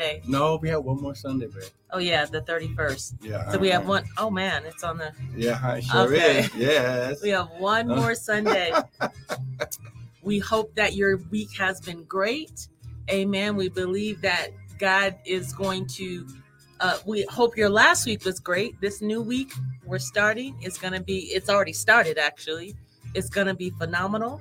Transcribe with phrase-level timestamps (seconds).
[0.00, 0.22] Day.
[0.26, 1.62] No, we have one more Sunday, babe.
[1.90, 3.16] Oh yeah, the 31st.
[3.20, 3.50] Yeah.
[3.52, 3.90] So we have uh-huh.
[3.90, 6.38] one oh man, it's on the Yeah, it sure Okay.
[6.38, 6.54] is.
[6.56, 7.22] Yes.
[7.22, 7.96] we have one Uh.
[7.96, 8.72] more Sunday.
[10.22, 12.66] we hope that your week has been great.
[13.10, 13.56] Amen.
[13.56, 16.26] We believe that God is going to
[16.80, 18.80] uh, we hope your last week was great.
[18.80, 19.52] This new week
[19.84, 22.74] we're starting is going to be it's already started actually.
[23.12, 24.40] It's going to be phenomenal.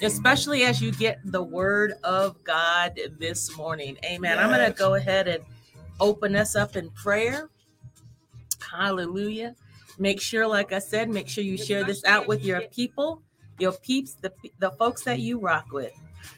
[0.00, 3.96] Especially as you get the word of God this morning.
[4.04, 4.38] Amen.
[4.38, 5.42] I'm going to go ahead and
[6.00, 7.50] open us up in prayer.
[8.60, 9.54] Hallelujah.
[9.98, 13.22] Make sure, like I said, make sure you share this out with your people,
[13.58, 15.92] your peeps, the, the folks that you rock with.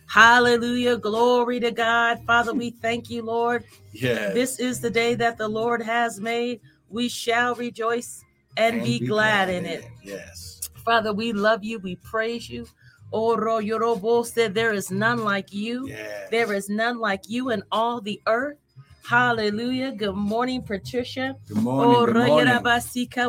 [0.07, 0.97] Hallelujah.
[0.97, 2.25] Glory to God.
[2.27, 3.65] Father, we thank you, Lord.
[3.93, 4.35] Yes.
[4.35, 6.61] This is the day that the Lord has made.
[6.89, 8.25] We shall rejoice
[8.57, 9.87] and, be, glad, in it.
[10.03, 10.61] Yes.
[10.85, 11.79] Father, we love you.
[11.79, 12.67] We praise you.
[13.13, 15.89] Oh, Oro Yorobo said, There is none like you.
[15.89, 16.31] Yes.
[16.31, 18.57] There is none like you in all the earth.
[19.05, 19.93] Hallelujah.
[19.93, 21.35] Good morning, Patricia.
[21.49, 21.97] Good morning.
[21.97, 22.63] Oh, good morning.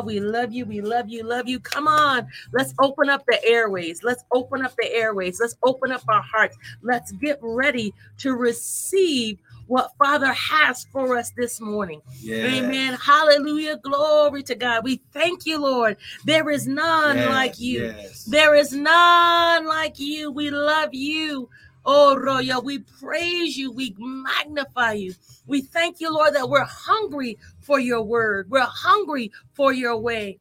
[0.04, 1.58] We love you, we love you, love you.
[1.58, 4.04] Come on, let's open up the airways.
[4.04, 5.40] Let's open up the airways.
[5.40, 6.56] Let's open up our hearts.
[6.82, 12.02] Let's get ready to receive what Father has for us this morning.
[12.20, 12.62] Yes.
[12.62, 12.94] Amen.
[12.94, 13.78] Hallelujah.
[13.78, 14.84] Glory to God.
[14.84, 15.96] We thank you, Lord.
[16.24, 17.84] There is none Yes, like you.
[17.84, 18.24] Yes.
[18.24, 20.30] There is none like you.
[20.30, 21.48] We love you.
[21.84, 23.72] Oh, Roya, we praise you.
[23.72, 25.14] We magnify you.
[25.46, 28.48] We thank you, Lord, that we're hungry for your word.
[28.50, 30.38] We're hungry for your way.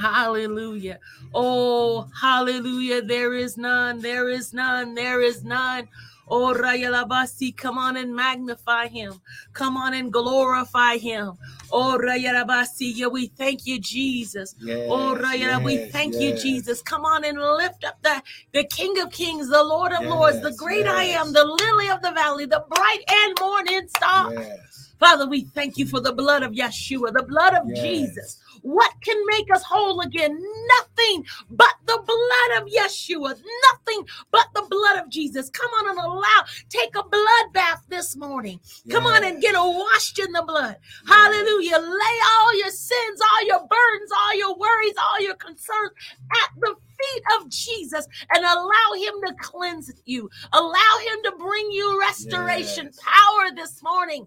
[0.00, 0.98] Hallelujah.
[1.34, 3.02] Oh, hallelujah.
[3.02, 4.00] There is none.
[4.00, 4.94] There is none.
[4.94, 5.88] There is none.
[6.30, 9.20] Oh, Rayalabasi, come on and magnify him.
[9.54, 11.38] Come on and glorify him.
[11.72, 14.54] Oh, Rayalabasi, yeah, we thank you, Jesus.
[14.62, 14.86] Oh, yes.
[14.88, 16.32] Oh, Raya, we yes, thank you.
[16.32, 16.82] Jesus.
[16.82, 18.22] Come on and lift up the,
[18.52, 21.90] the King of Kings, the Lord of Lords, the Yes, great I am, the lily
[21.90, 24.30] of the valley, the bright and morning star.
[24.36, 24.94] Yes.
[25.00, 27.80] Father, we thank you for the blood of Yeshua, the blood of Yes.
[27.80, 28.38] Jesus.
[28.62, 30.38] What can make us whole again?
[30.78, 33.40] Nothing but the blood of Yeshua.
[33.72, 35.50] Nothing but the blood of Jesus.
[35.50, 38.60] Come on and allow, take a blood bath this morning.
[38.90, 40.76] Come on and get washed in the blood.
[41.06, 41.78] Hallelujah.
[41.78, 45.92] Lay all your sins, all your burdens, all your worries, all your concerns
[46.32, 50.30] at the feet of Jesus and allow him to cleanse you.
[50.52, 52.98] Allow him to bring you restoration Yes.
[53.04, 54.26] power this morning.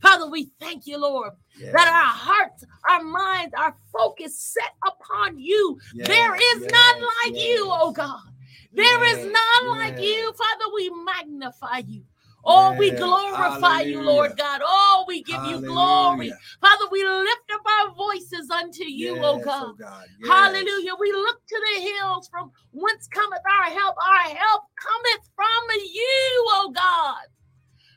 [0.00, 1.72] Father, we thank you, Lord, Yes.
[1.72, 5.78] that our hearts, our minds, our focus set upon you.
[5.94, 8.20] Yes, oh there is yes, none like you, oh God.
[8.72, 10.32] There is none like you.
[10.32, 12.04] Father, we magnify you.
[12.44, 14.36] Oh, we glorify you, Lord.
[14.36, 14.62] God.
[14.64, 16.32] Oh, we give you glory.
[16.60, 20.06] Father, we lift up our voices unto you, oh Yes, oh God.
[20.18, 20.30] Yes.
[20.30, 20.92] Hallelujah.
[20.98, 23.96] We look to the hills from whence cometh our help.
[23.98, 27.26] Our help cometh from you, oh God.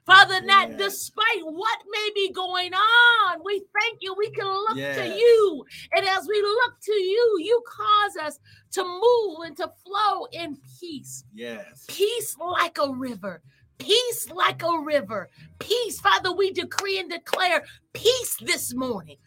[0.05, 4.13] Father, that despite what may be going on, we thank you.
[4.17, 5.65] We can look to you.
[5.95, 8.39] And as we look to you, you cause us
[8.71, 11.85] to move and to flow in peace Yes.
[11.87, 13.41] peace like a river.
[13.77, 15.29] Peace like a river.
[15.59, 19.17] Peace, Father, we decree and declare peace this morning.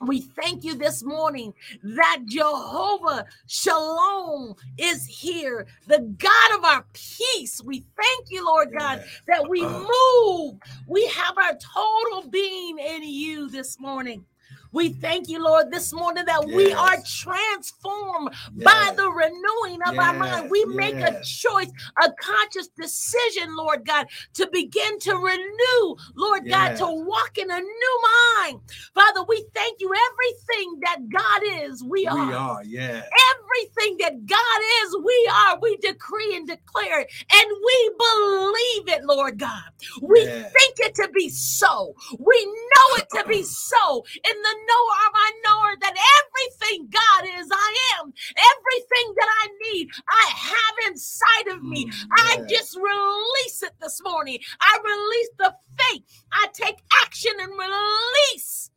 [0.00, 7.60] We thank you this morning that Jehovah Shalom is here, the God of our peace.
[7.64, 10.54] We thank you, Lord God, that we move.
[10.86, 14.24] We have our total being in you this morning.
[14.72, 20.14] We thank you, Lord, this morning that we are transformed by the renewing of our
[20.14, 20.44] mind.
[20.44, 21.70] Yes, We make a choice,
[22.02, 27.60] a conscious decision, Lord God, to begin to renew, Lord God, to walk in a
[27.60, 28.00] new
[28.44, 28.60] mind.
[28.94, 29.92] Father, we thank you.
[30.12, 32.26] Everything that God is, we are.
[32.28, 32.64] We are.
[32.64, 33.02] yeah.
[33.34, 35.58] Everything that God is, we are.
[35.60, 39.62] We decree and declare it, and we believe it, Lord God.
[40.02, 40.52] We Yes.
[40.52, 41.94] think it to be so.
[42.18, 44.04] We know it to be so.
[44.16, 48.12] In the knower of our knower that everything God is, I am.
[48.36, 51.86] Everything that I need, I have inside of me.
[51.86, 52.50] Mm, I yes.
[52.50, 54.38] just release it this morning.
[54.60, 56.02] I release the faith.
[56.32, 58.70] I take action and release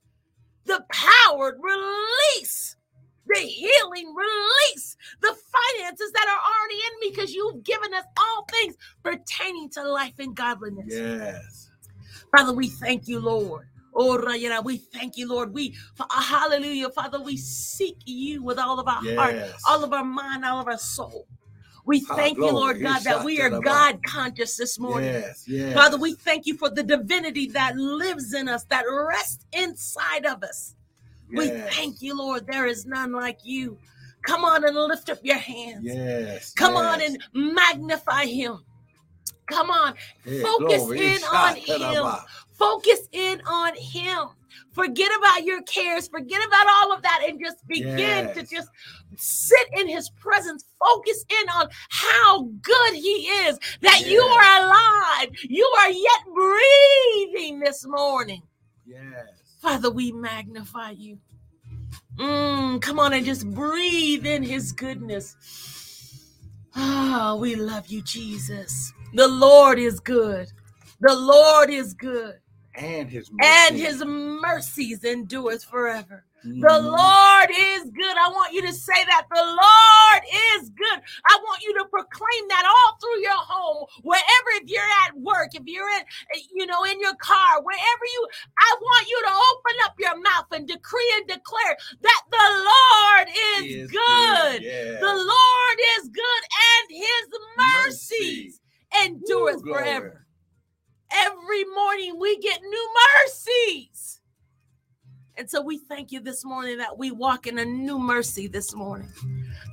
[0.66, 2.76] the power, release
[3.28, 5.36] the healing, release the
[5.80, 10.14] finances that are already in me because you've given us all things pertaining to life
[10.20, 10.88] and godliness.
[10.90, 11.70] Yes.
[12.36, 13.68] Father, we thank you, Lord.
[13.94, 15.54] Oh, Rayana, we thank you, Lord.
[15.54, 19.36] We, fa- hallelujah, Father, we seek you with all of our heart,
[19.68, 21.28] all of our mind, all of our soul.
[21.86, 22.82] We Ah, thank you, Lord.
[22.82, 25.14] God, that we are God conscious this morning.
[25.14, 25.44] Yes.
[25.48, 25.74] Yes.
[25.74, 30.44] Father, we thank you for the divinity that lives in us, that rests inside of
[30.44, 30.76] us.
[31.34, 32.46] We thank you, Lord.
[32.48, 33.78] There is none like you.
[34.24, 35.84] Come on and lift up your hands.
[35.84, 36.54] Yes.
[36.54, 38.60] Come on and magnify him.
[39.48, 39.96] Come on,
[40.26, 42.06] Yeah, Focus in on him.
[42.62, 44.28] Focus in on him.
[44.74, 48.70] Forget about your cares, forget about all of that, and just begin to just
[49.18, 50.66] sit in his presence.
[50.80, 57.60] Focus in on how good he is, that you are alive, you are yet breathing
[57.60, 58.42] this morning.
[58.86, 59.02] Yes.
[59.62, 61.18] Father, we magnify you.
[62.18, 65.36] Mm, come on and just breathe in his goodness.
[66.76, 68.94] Ah, we love you, Jesus.
[69.14, 70.48] The Lord is good.
[71.02, 72.41] The Lord is good.
[72.76, 76.26] And his And his mercies endureth forever.
[76.44, 76.92] The Mhm.
[76.92, 78.18] Lord is good.
[78.18, 79.28] I want you to say that.
[79.30, 80.24] The Lord
[80.58, 81.02] is good.
[81.30, 85.54] I want you to proclaim that all through your home, wherever, if you're at work,
[85.54, 86.04] if you're in,
[86.54, 88.28] you know, in your car, wherever you,
[88.58, 93.30] I want you to open up your mouth and decree and declare that the Lord
[93.30, 94.64] is, is good.
[94.64, 95.00] Yes.
[95.00, 97.28] The Lord is good and his
[97.58, 98.62] mercies
[99.06, 99.84] endureth Woo, glory.
[99.84, 100.26] forever.
[101.14, 102.90] Every morning we get new
[103.26, 104.22] mercies.
[105.38, 108.76] And so we thank you this morning that we walk in a new mercy this
[108.76, 109.10] morning.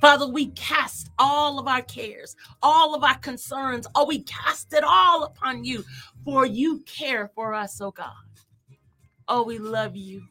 [0.01, 4.83] Father, we cast all of our cares, all of our concerns, oh, we cast it
[4.85, 5.83] all upon you,
[6.25, 8.13] for you care for us, oh God.
[9.27, 10.23] Oh, we love you.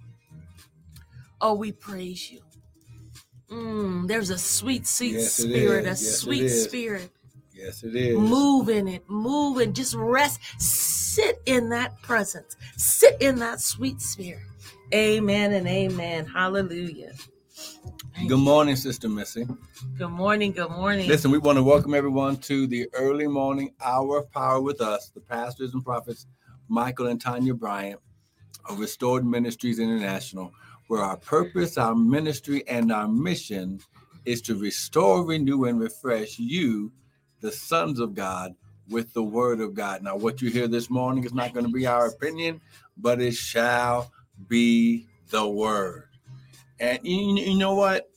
[1.41, 2.41] Oh, we praise you.
[3.51, 5.89] Mm, there's a sweet, sweet Yes, it spirit, a.
[5.91, 7.11] Yes, sweet spirit.
[7.59, 8.17] Yes, it is.
[8.17, 10.39] Move in it, move and just rest.
[10.63, 14.45] Sit in that presence, sit in that sweet spirit.
[14.95, 16.25] Amen and amen.
[16.27, 17.13] Hallelujah.
[18.15, 19.45] Thank Good morning, Sister Missy.
[19.99, 20.53] Good morning.
[20.53, 21.09] Good morning.
[21.09, 25.11] Listen, we want to welcome everyone to the early morning hour of power with us,
[25.11, 26.29] the pastors and prophets,
[26.69, 28.01] Michael and Tanya Bryant
[28.69, 30.53] of Restored Ministries International,
[30.87, 33.81] where our purpose, our ministry, and our mission
[34.25, 36.93] is to restore, renew, and refresh you,
[37.41, 38.55] the sons of God,
[38.89, 40.03] with the word of God.
[40.03, 42.61] Now, what you hear this morning is not going to be our opinion,
[42.97, 44.11] but it shall
[44.49, 46.05] be the word.
[46.81, 48.09] And you, know what?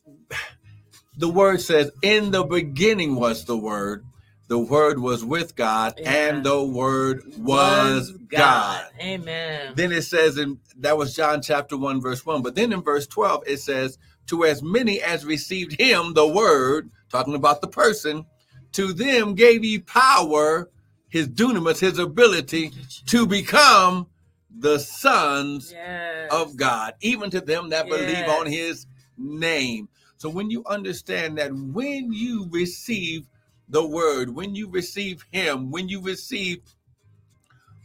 [1.17, 4.05] the word says, In the beginning was the word,
[4.47, 6.11] the word was with God, Yeah.
[6.11, 8.85] and the word was God.
[8.99, 9.73] Amen.
[9.75, 12.41] Then it says, and that was John chapter 1, verse 1.
[12.41, 13.97] But then in verse 12, it says,
[14.27, 18.25] To as many as received him, the word, talking about the person,
[18.73, 20.69] to them gave he power,
[21.09, 22.71] his dunamis, his ability
[23.07, 24.07] to become
[24.49, 26.31] the sons Yes.
[26.31, 28.85] of God, even to them that believe on his
[29.17, 29.89] name.
[30.17, 33.27] So when you understand that when you receive
[33.69, 36.61] the word, when you receive him, when you receive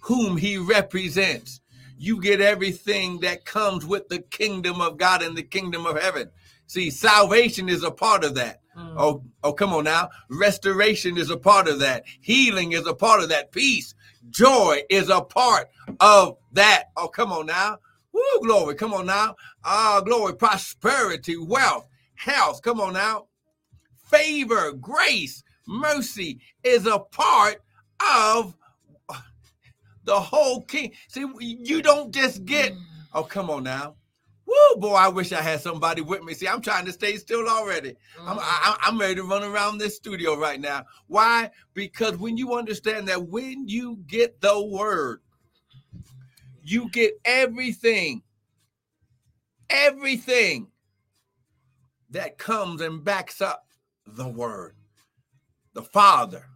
[0.01, 1.61] whom he represents,
[1.99, 6.31] you get everything that comes with the kingdom of God and the kingdom of heaven.
[6.67, 8.61] See, salvation is a part of that.
[8.77, 8.95] Mm.
[8.97, 10.11] Oh, oh, come on now.
[10.29, 12.05] Restoration is a part of that.
[12.21, 13.53] Healing is a part of that.
[13.53, 13.95] Peace,
[14.31, 15.69] joy is a part
[16.01, 16.91] of that.
[16.97, 17.79] Oh, come on now.
[18.13, 18.75] Woo, glory.
[18.75, 19.37] Come on now.
[19.65, 20.35] Ah, glory.
[20.35, 22.63] Prosperity, wealth, health.
[22.63, 23.27] Come on now.
[24.11, 27.57] Favor, grace, mercy is a part
[28.01, 28.55] of
[30.05, 30.93] the whole king.
[31.09, 32.83] See, you don't just get, Mm.
[33.15, 33.97] oh, come on now.
[34.57, 36.35] Woo, boy, I wish I had somebody with me.
[36.35, 37.95] See, I'm trying to stay still already.
[38.21, 38.43] I'm, Mm.
[38.43, 40.85] I, I'm ready to run around this studio right now.
[41.09, 41.51] Why?
[41.75, 45.21] Because when you understand that when you get the word,
[46.63, 48.23] you get everything,
[49.71, 50.69] everything
[52.11, 53.67] that comes and backs up
[54.07, 54.75] the word.
[55.75, 56.47] The Father,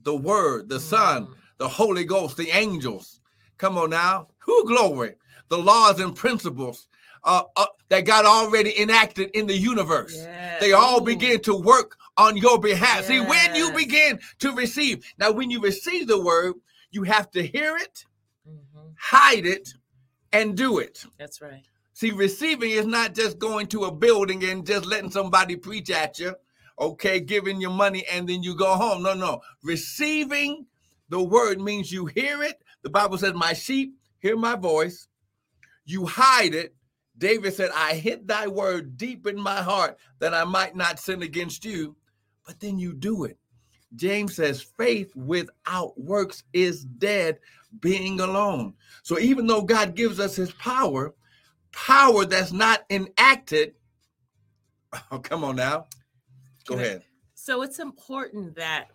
[0.00, 1.34] the Word, the Son, Mm.
[1.58, 3.20] the Holy Ghost, the angels.
[3.58, 4.28] Come on now.
[4.38, 5.16] Who glory?
[5.48, 6.88] The laws and principles
[7.24, 10.14] uh, uh, that God already enacted in the universe.
[10.14, 10.60] Yes.
[10.60, 13.04] They all begin to work on your behalf.
[13.06, 16.54] See, when you begin to receive, now when you receive the word,
[16.90, 18.04] you have to hear it,
[18.48, 18.94] Mhm.
[18.98, 19.74] hide it,
[20.32, 21.04] and do it.
[21.18, 21.64] That's right.
[21.92, 26.18] See, receiving is not just going to a building and just letting somebody preach at
[26.18, 26.34] you,
[26.78, 29.02] okay, giving you money and then you go home.
[29.02, 29.40] No, no.
[29.62, 30.66] Receiving
[31.08, 32.60] the word means you hear it.
[32.82, 35.06] The Bible says, My sheep hear my voice.
[35.84, 36.74] You hide it.
[37.18, 41.22] David said, I hid thy word deep in my heart that I might not sin
[41.22, 41.96] against you.
[42.46, 43.38] But then you do it.
[43.94, 47.38] James says, faith without works is dead,
[47.80, 48.74] being alone.
[49.02, 51.14] So even though God gives us his power,
[51.72, 53.74] power that's not enacted.
[55.10, 55.86] Oh, come on now.
[56.66, 57.02] Go ahead.
[57.34, 58.90] So it's important that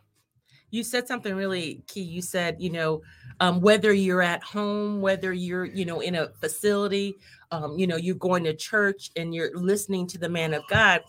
[0.71, 2.01] you said something really key.
[2.01, 3.01] You said, you know,
[3.39, 7.15] um, whether you're at home, whether you're, you know, in a facility,
[7.51, 11.03] um, you know, you're going to church and you're listening to the man of God,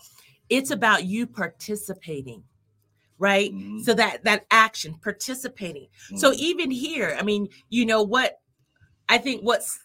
[0.49, 2.43] it's about you participating.
[3.19, 3.53] right?
[3.53, 3.83] Mhm.
[3.83, 5.87] So that that action, participating.
[6.15, 6.35] So Mhm.
[6.37, 8.39] even here, I mean, you know what?
[9.09, 9.79] I think what's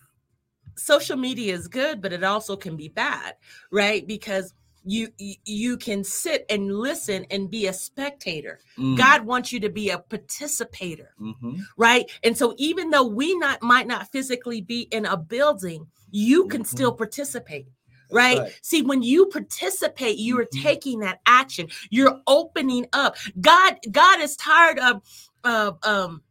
[0.77, 3.37] social media is good, but it also can be bad,
[3.71, 4.07] right?
[4.07, 4.55] Because
[4.87, 8.61] you you- can sit and listen and be a spectator.
[8.79, 8.97] Mm.
[8.97, 11.61] God wants you to be a participator, Mhm.
[11.77, 12.11] right?
[12.23, 16.63] And so even though we not might not physically be in a building, you can
[16.63, 16.67] Mhm.
[16.67, 17.67] still participate.
[18.13, 18.39] Right?
[18.39, 18.59] right.
[18.63, 20.63] See, when you participate, you are Mhm.
[20.63, 21.69] taking that action.
[21.91, 23.17] You're opening up.
[23.41, 25.03] God, God is tired of,
[25.43, 26.23] of um,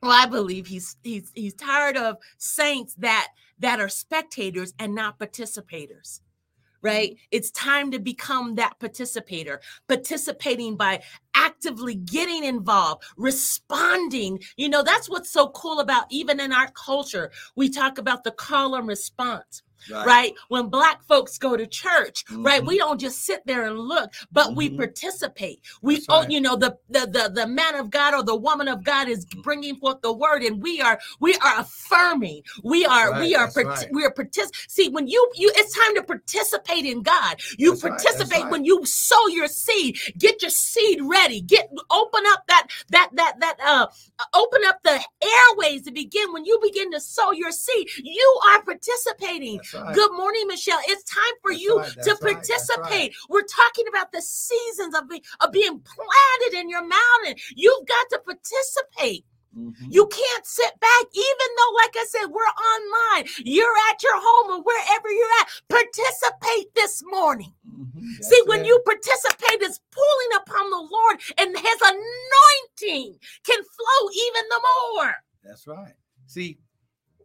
[0.00, 5.18] well, I believe he's he's he's tired of saints that that are spectators and not
[5.18, 6.20] participators.
[6.82, 7.12] Right?
[7.12, 7.24] Mm-hmm.
[7.30, 11.02] It's time to become that participator, participating by
[11.34, 14.40] actively getting involved, responding.
[14.56, 17.30] You know, that's what's so cool about even in our culture.
[17.56, 20.34] We talk about the call and response right?
[20.48, 22.62] When black folks go to church, right?
[22.62, 22.66] Mhm.
[22.66, 24.76] We don't just sit there and look, but we Mhm.
[24.78, 25.60] participate.
[25.82, 26.30] We, That's oh, right.
[26.30, 29.24] you know, the, the the the man of God or the woman of God is
[29.42, 32.42] bringing forth the word, and we are we are affirming.
[32.62, 33.88] We are right, we are part- right.
[33.92, 37.40] we are partic- See, when you you, it's time to participate in God.
[37.58, 38.50] You That's participate right.
[38.50, 39.98] when you sow your seed.
[40.18, 41.40] Get your seed ready.
[41.40, 43.86] Get open up that that that that uh
[44.34, 46.32] open up the airways to begin.
[46.32, 49.60] When you begin to sow your seed, you are participating.
[49.74, 49.94] Right.
[49.94, 50.80] Good morning, Michelle.
[50.88, 53.14] It's time for That's you right, to that's right, participate.
[53.28, 57.36] We're talking about the seasons of, be, of being planted in your mountain.
[57.54, 59.24] You've got to participate.
[59.56, 59.74] Mhm.
[59.90, 63.28] You can't sit back, even though, like I said, we're online.
[63.44, 65.48] You're at your home or wherever you're at.
[65.68, 67.54] Participate this morning.
[67.68, 68.22] Mhm.
[68.24, 68.66] See, when it.
[68.66, 74.60] you participate, it's pulling upon the Lord, and His anointing can flow even the
[74.94, 75.14] more.
[75.44, 75.94] That's right.
[76.26, 76.58] See,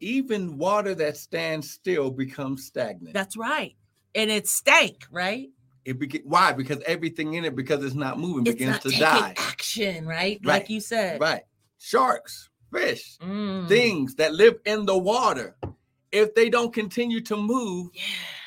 [0.02, 3.14] even water that stands still becomes stagnant.
[3.14, 3.76] That's right.
[4.16, 5.50] And it stank, right?
[5.86, 6.52] it beca- why?
[6.52, 9.34] Because everything in it, because it's not moving, It's begins not to die.
[9.38, 10.38] action, right?
[10.44, 11.22] Right, Like you said.
[11.22, 11.44] Right.
[11.78, 13.70] Sharks, fish, Mm.
[13.70, 15.56] things that live in the water,
[16.12, 18.02] if they don't continue to move, Yeah.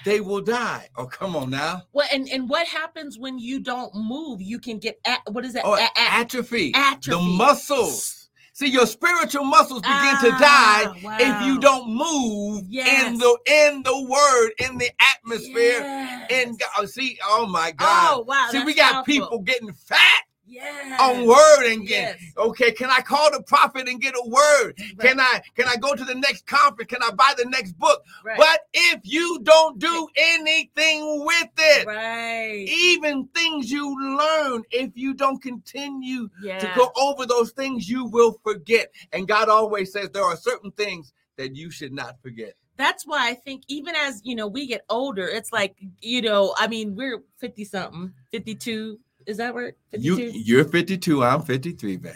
[0.04, 0.90] they will die.
[0.96, 1.84] Oh, come on now.
[1.94, 4.42] Well, and and what happens when you don't move?
[4.42, 5.64] You can get at, what is that?
[5.64, 6.72] Oh, a- atrophy.
[6.74, 7.10] atrophy.
[7.10, 8.19] The muscles.
[8.60, 13.06] See, your spiritual muscles begin to Ah, die if you don't move Yes.
[13.08, 15.80] in the in the word, in the atmosphere.
[15.80, 16.26] Yes.
[16.30, 18.16] And God, see, oh my God.
[18.18, 18.48] Oh wow!
[18.50, 19.04] see, we got powerful.
[19.14, 21.00] people getting fat yes.
[21.00, 22.32] on word and get Yes.
[22.36, 22.72] okay.
[22.72, 24.74] Can I call the prophet and get a word?
[24.78, 26.90] Right, Can I can I go to the next conference?
[26.90, 28.02] Can I buy the next book?
[28.24, 32.66] right, But if you don't do anything with it, right.
[32.68, 36.58] even things you learn, if you don't continue Yeah.
[36.58, 38.92] to go over those things, you will forget.
[39.12, 42.54] And God always says there are certain things that you should not forget.
[42.76, 46.54] That's why I think even as you know we get older, it's like you know,
[46.58, 48.98] I mean, we're fifty something, fifty two.
[49.30, 49.74] Is that right?
[49.92, 50.22] 52?
[50.22, 52.12] You you're 52, I'm 53, babe.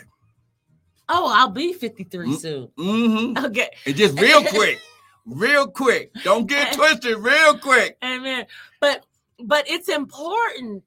[1.08, 2.38] oh, I'll be fifty three Mm.
[2.40, 2.68] soon.
[2.78, 3.44] Mm-hmm.
[3.46, 3.70] Okay.
[3.86, 4.80] And just real quick,
[5.26, 6.12] real quick.
[6.24, 7.96] Don't get twisted, real quick.
[8.02, 8.46] Amen.
[8.80, 9.04] But
[9.44, 10.82] but it's important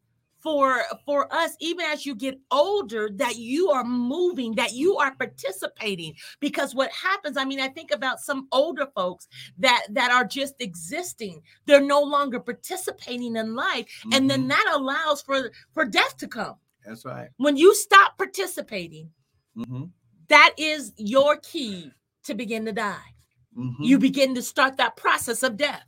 [0.48, 5.14] for for us even as you get older that you are moving that you are
[5.16, 6.14] participating.
[6.40, 9.28] Because what happens i mean i think about some older folks
[9.58, 11.42] that that are just existing.
[11.66, 14.50] They're no longer participating in life and then Mhm.
[14.50, 16.56] that allows for for death to come.
[16.86, 17.30] That's right.
[17.38, 19.10] when you stop participating
[19.56, 19.86] hmm
[20.30, 21.92] that is your key
[22.24, 23.10] to begin to die.
[23.56, 25.84] Hmm you begin to start that process of death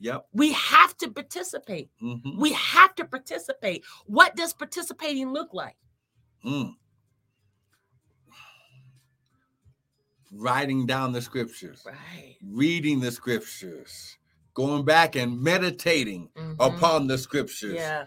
[0.00, 0.26] Yep.
[0.32, 3.84] we have to participate hmm We have to participate.
[4.06, 5.76] What does participating look like?
[6.44, 6.74] Mm.
[10.32, 12.36] Writing down the scriptures, Right.
[12.42, 14.16] reading the scriptures,
[14.54, 17.80] going back and meditating upon the scriptures, Mm-hmm.
[17.80, 18.04] Yeah.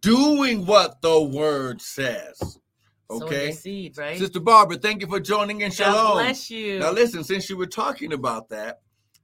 [0.00, 2.58] doing what the word says.
[3.10, 3.52] Okay.
[3.52, 4.18] seed, right?
[4.18, 5.68] Sister Barbara, thank you for joining in.
[5.70, 6.12] God Shalom.
[6.14, 6.78] bless you.
[6.78, 8.80] Now, listen, since you were talking about that,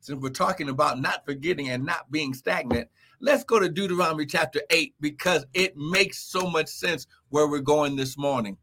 [0.09, 2.88] since we're talking about not forgetting and not being stagnant,
[3.21, 7.95] let's go to Deuteronomy chapter 8 because it makes so much sense where we're going
[7.95, 8.57] this morning.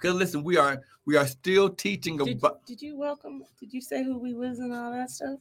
[0.00, 3.42] Because listen, we are we are still teaching did, about did you welcome?
[3.60, 5.38] Did you say who we was and all that stuff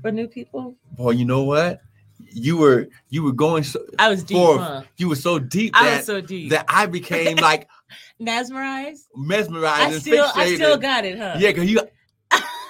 [0.00, 0.74] for new people?
[0.96, 1.80] boy, you know what?
[2.18, 4.82] You were you were going so I was deep, For- huh?
[4.96, 6.50] you were so deep I that was so deep.
[6.50, 7.68] that I became like
[8.18, 9.06] Mesmerized.
[9.14, 10.26] mesmerized I still.
[10.34, 11.36] I still got it, huh?
[11.38, 11.80] yeah, because you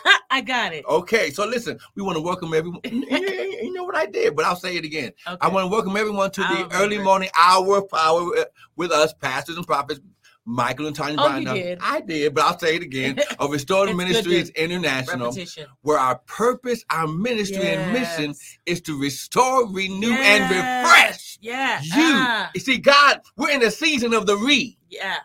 [0.30, 0.85] I got it.
[0.88, 1.30] okay.
[1.30, 2.80] So listen, we want to welcome everyone.
[2.85, 5.12] you, know what I did, but I'll say it again.
[5.26, 5.37] Okay.
[5.40, 8.44] I want to welcome everyone to the early morning hour of power uh,
[8.76, 10.00] with us, pastors and prophets,
[10.44, 11.42] Michael and Tanya Oh, Brown.
[11.42, 11.78] you did.
[11.80, 13.18] I did, but I'll say it again.
[13.38, 15.66] Of Restored Ministries International, Repetition.
[15.82, 18.35] where our purpose, our ministry, and mission
[18.66, 21.80] is to restore, renew, and refresh Yeah.
[21.82, 21.92] you.
[21.94, 25.18] Ah, You see, God, we're in the season of the re, yeah.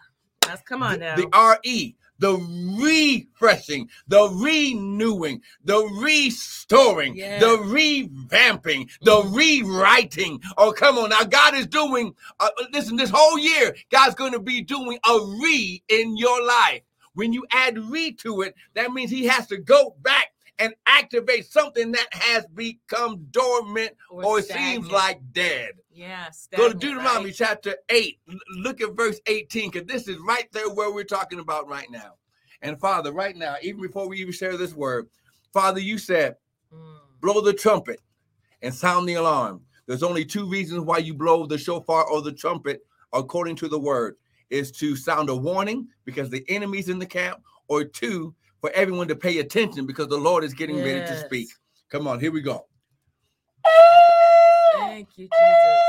[0.47, 1.15] Let's come on now.
[1.15, 2.35] the R E, the
[2.79, 9.35] refreshing, the renewing, the restoring, the revamping, the Mhm.
[9.35, 10.41] rewriting.
[10.57, 11.23] Oh, come on now.
[11.23, 15.83] God is doing, uh, listen, this whole year, God's going to be doing a re
[15.89, 16.81] in your life.
[17.13, 20.27] When you add re to it, that means He has to go back
[20.59, 25.71] and activate something that has become dormant or, it seems like dead.
[25.91, 26.29] yeah.
[26.55, 27.35] Go to Deuteronomy right?
[27.35, 28.19] chapter 8.
[28.29, 31.89] L- Look at verse 18, because this is right there where we're talking about right
[31.91, 32.15] now.
[32.63, 35.07] And Father, right now, even before we even share this word,
[35.53, 36.35] Father, you said,
[36.73, 36.97] Mm.
[37.21, 38.01] blow the trumpet
[38.61, 39.61] and sound the alarm.
[39.85, 42.81] There's only two reasons why you blow the shofar or the trumpet,
[43.13, 44.15] according to the word,
[44.49, 49.07] is to sound a warning because the enemy's in the camp, or two, for everyone
[49.07, 51.49] to pay attention because the Lord is getting ready to speak.
[51.89, 52.65] Come on, here we go.
[54.73, 55.83] Thank you, Jesus.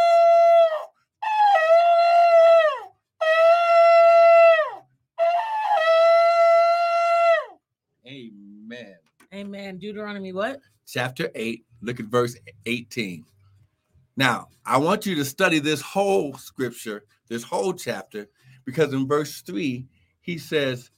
[8.07, 8.97] Amen.
[9.35, 9.79] Amen.
[9.79, 10.61] Deuteronomy what?
[10.89, 13.25] chapter 8, look at verse 18.
[14.17, 18.29] Now, I want you to study this whole scripture, this whole chapter,
[18.65, 19.87] because in verse 3,
[20.23, 20.91] he says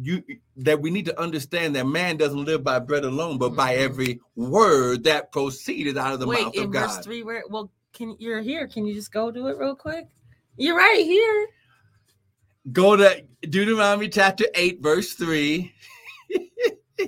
[0.00, 0.22] you
[0.56, 3.78] that we need to understand that man doesn't live by bread alone, but by Mhm.
[3.78, 7.04] every word that proceeded out of the Wait, mouth in of verse God.
[7.04, 8.68] three, where well, can you're here?
[8.68, 10.06] Can you just go do it real quick?
[10.56, 11.48] You're right here.
[12.72, 15.72] Go to Deuteronomy chapter 8, verse 3.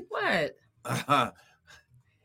[0.08, 0.56] What?
[0.82, 1.30] Uh-huh.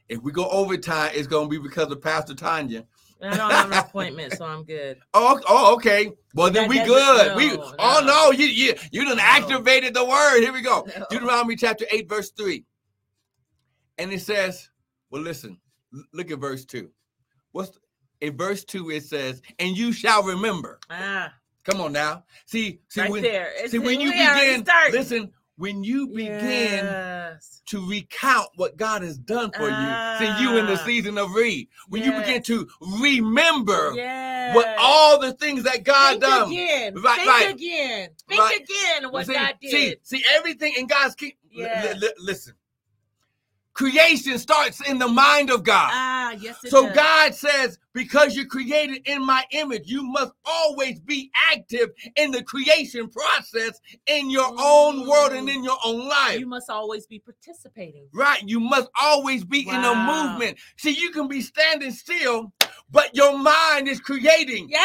[0.08, 2.86] If we go overtime, it's going to be because of Pastor Tanya.
[3.26, 4.98] I don't have an appointment, so I'm good.
[5.14, 6.12] Oh, oh, okay.
[6.34, 7.36] Well, then That we good.
[7.38, 8.08] we no, oh no.
[8.08, 9.24] no, you you you done No.
[9.24, 10.42] activated the word.
[10.42, 10.86] Here we go.
[10.98, 11.06] No.
[11.10, 12.64] Deuteronomy chapter 8, verse 3.
[13.98, 14.70] And it says,
[15.10, 15.60] well, listen,
[16.14, 16.90] look at verse 2.
[17.54, 17.78] What's
[18.22, 20.80] in verse 2 it says, and you shall remember.
[20.90, 22.24] Ah, Come on now.
[22.46, 23.52] See, see right when there.
[23.54, 27.62] It's- see when you begin, listen, when you begin Yes.
[27.68, 30.86] to recount what God has done for you, see you in the Ah.
[30.86, 32.68] season of re, when you begin to
[33.02, 34.54] remember Yes.
[34.56, 36.52] what all the things that God Think done.
[36.52, 36.96] again.
[36.96, 37.54] Right, Think right.
[37.54, 38.10] again.
[38.28, 38.60] Think Right.
[38.62, 39.72] again what see, God did.
[40.04, 41.38] See, see, everything in God's kingdom.
[41.52, 42.04] Yes.
[42.20, 42.54] listen,
[43.76, 45.90] creation starts in the mind of God.
[45.92, 46.64] ah, yes.
[46.64, 46.96] It so does.
[46.96, 52.42] God says, because you're created in my image, you must always be active in the
[52.44, 56.40] creation process in your own world and in your own life.
[56.40, 58.08] you must always be participating.
[58.14, 58.42] Right.
[58.46, 60.58] You must always be in a movement.
[60.78, 62.52] See, you can be standing still,
[62.92, 64.68] but your mind is creating.
[64.70, 64.80] Yeah.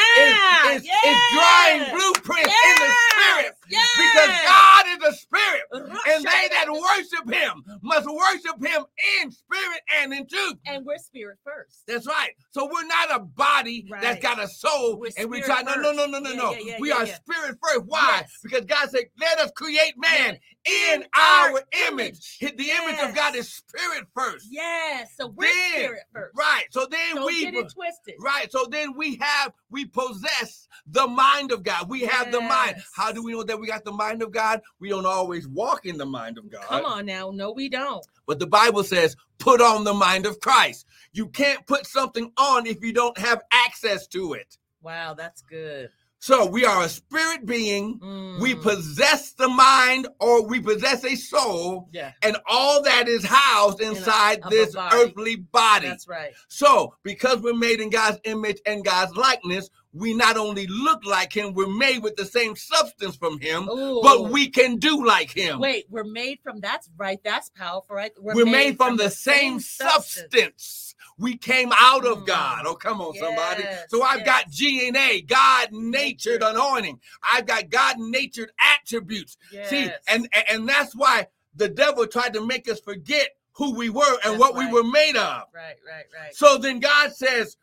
[0.72, 3.54] It's, it's, it's drawing yes, blueprints in the spirit.
[3.68, 3.88] Yes.
[3.96, 5.62] Because God is a spirit.
[5.72, 6.00] Russia.
[6.08, 8.84] And they that worship him must worship him
[9.22, 10.54] in spirit and in truth.
[10.66, 11.82] and we're spirit first.
[11.86, 12.30] That's right.
[12.50, 15.62] So we're not a body that's got a soul We're and we try.
[15.62, 16.52] No, no, no, no, no, Yeah, no.
[16.52, 17.82] yeah, yeah, we are spirit first.
[17.86, 18.22] Why?
[18.22, 18.38] Yes.
[18.42, 22.38] Because God said, let us create man in our image.
[22.40, 24.46] The image of God is spirit first.
[24.50, 25.12] Yes.
[25.16, 26.36] So we're Then- spirit first.
[26.36, 26.64] Right.
[26.70, 28.14] So then Don't we get it twisted.
[28.18, 28.50] Right.
[28.52, 31.88] So then we have, we possess the mind of God.
[31.88, 32.76] We have the mind.
[32.94, 34.60] How do we know that we got the mind of God?
[34.78, 36.64] We don't always walk in the mind of God.
[36.64, 37.30] Come on now.
[37.30, 38.04] No, we don't.
[38.26, 40.86] But the Bible says, put on the mind of Christ.
[41.12, 44.58] You can't put something on if you don't have access to it.
[44.82, 45.90] Wow, that's good.
[46.20, 47.98] So we are a spirit being.
[48.38, 53.24] We Mm, possess the mind or we possess a soul, Yeah, and all that is
[53.24, 54.96] housed inside of a this body.
[54.96, 55.88] earthly body.
[55.88, 56.32] that's right.
[56.48, 61.32] So, because we're made in God's image and God's likeness, we not only look like
[61.32, 64.00] Him, we're made with the same substance from Him, Ooh.
[64.02, 65.58] but we can do like Him.
[65.58, 65.86] wait.
[65.90, 66.60] We're made from.
[66.60, 67.20] That's right.
[67.24, 68.12] That's powerful, right?
[68.20, 70.94] We're, made, from, the, same substance.
[71.18, 72.26] We came out of Mm.
[72.26, 72.66] God.
[72.66, 73.64] Oh, come on, somebody.
[73.88, 74.92] So I've got yes.
[74.92, 77.00] GNA, God natured anointing.
[77.22, 79.36] I've got God natured attributes.
[79.64, 84.18] See, and and that's why the devil tried to make us forget who we were
[84.24, 85.44] and That's what we were made of.
[85.54, 86.34] right, right, right.
[86.34, 87.56] So then God says,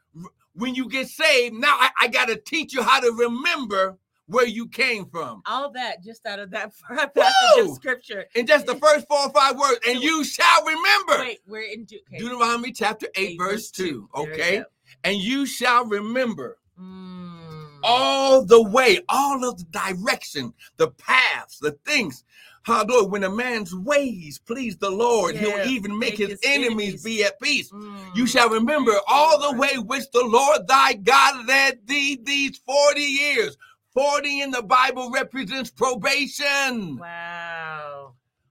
[0.57, 4.45] when you get saved, now I, I got to teach you how to remember where
[4.45, 5.41] you came from.
[5.45, 8.25] All that just out of that passage of scripture.
[8.35, 11.19] And just the first four or five words, and you shall remember.
[11.19, 12.17] Wait, we're in okay.
[12.17, 14.09] Deuteronomy chapter 8, Eight, verse 2.
[14.13, 14.63] There Okay.
[15.03, 17.79] And you shall remember Mm.
[17.81, 22.23] all the way, all of the direction, the paths, the things.
[22.67, 23.07] Hallelujah.
[23.07, 26.71] When a man's ways please the Lord, Yeah, he'll even make, make his, his enemies,
[26.71, 27.71] enemies- be at peace.
[27.71, 28.13] Mm.
[28.15, 33.01] You shall remember all the way which the Lord thy God led thee these 40
[33.01, 33.57] years.
[33.93, 36.97] 40 in the Bible represents probation.
[36.97, 37.96] Wow.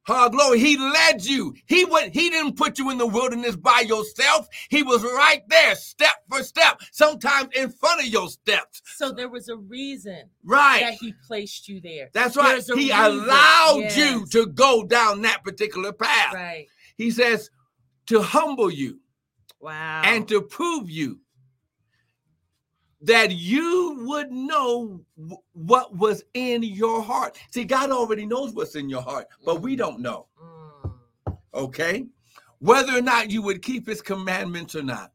[0.08, 0.60] Oh, glory.
[0.60, 1.54] He led you.
[1.66, 4.48] He went, he didn't put you in the wilderness by yourself.
[4.68, 8.82] He was right there, step for step, sometimes in front of your steps.
[8.96, 10.80] So there was a reason Right.
[10.80, 12.10] that he placed you there.
[12.12, 12.62] That's right.
[12.62, 12.96] He reason.
[12.98, 16.34] allowed you to go down that particular path.
[16.34, 16.68] Right.
[16.96, 17.50] He says
[18.06, 19.00] to humble you
[19.60, 20.02] Wow.
[20.04, 21.20] and to prove you
[23.02, 27.38] that you would know wh- what was in your heart.
[27.50, 30.26] See, God already knows what's in your heart, but we don't know.
[30.42, 31.37] Mm.
[31.54, 32.06] Okay?
[32.59, 35.12] Whether or not you would keep his commandments or not.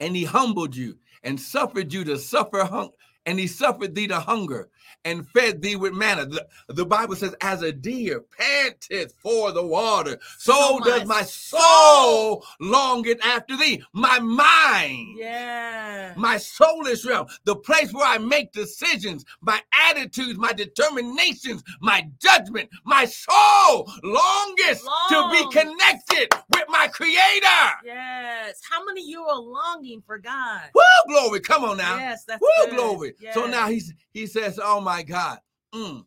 [0.00, 2.92] And he humbled you and suffered you to suffer hunger.
[3.26, 4.68] And he suffered thee to hunger
[5.04, 6.26] and fed thee with manna.
[6.26, 11.08] The, the Bible says, as a deer panteth for the water, so, So my does
[11.08, 13.82] my soul longeth after thee.
[13.92, 16.14] My mind Yeah.
[16.16, 19.60] my soulish realm, the place where I make decisions, my
[19.90, 27.70] attitudes, my determinations, my judgment, my soul longest to be connected with my creator.
[27.84, 28.60] Yes.
[28.68, 30.62] How many of you are longing for God?
[30.74, 31.40] Woo, glory.
[31.40, 31.96] Come on now.
[31.96, 32.76] Yes, that's Woo, good.
[32.76, 33.14] glory.
[33.32, 35.38] So now he's he says, Oh my God,
[35.74, 36.04] mm,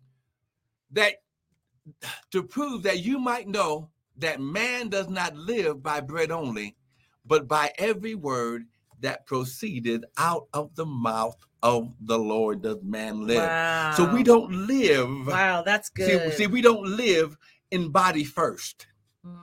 [0.91, 1.15] that
[2.31, 6.75] to prove that you might know that man does not live by bread only,
[7.25, 8.65] but by every word
[9.01, 13.49] that proceeded out of the mouth of the Lord does man live.
[13.49, 13.93] Wow.
[13.97, 15.27] So we don't live.
[15.27, 16.33] Wow, that's See, good.
[16.33, 17.37] see, we don't live
[17.71, 18.87] in body first.
[19.25, 19.39] Mm.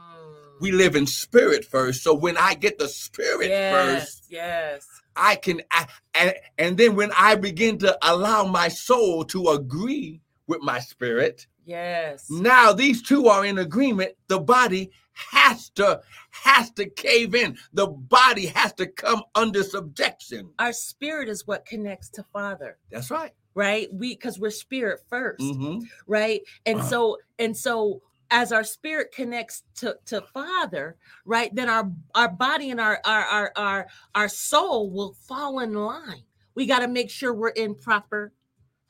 [0.60, 2.02] We live in spirit first.
[2.02, 4.86] So when I get the spirit yes, first, yes.
[5.16, 10.20] I can, I, and, and then when I begin to allow my soul to agree
[10.46, 12.26] with my spirit, Yes.
[12.28, 14.12] now these two are in agreement.
[14.28, 17.56] The body has to has to cave in.
[17.72, 20.50] The body has to come under subjection.
[20.58, 23.32] Our spirit is what connects to Father, That's right.
[23.54, 23.88] right?
[23.92, 25.82] We because we're spirit 1st Mhm.
[26.06, 26.40] right?
[26.66, 26.88] And Uh-huh.
[26.88, 31.54] so and so as our spirit connects to to Father, right?
[31.54, 36.24] Then our our body and our our our our, our soul will fall in line.
[36.54, 38.32] We got to make sure we're in proper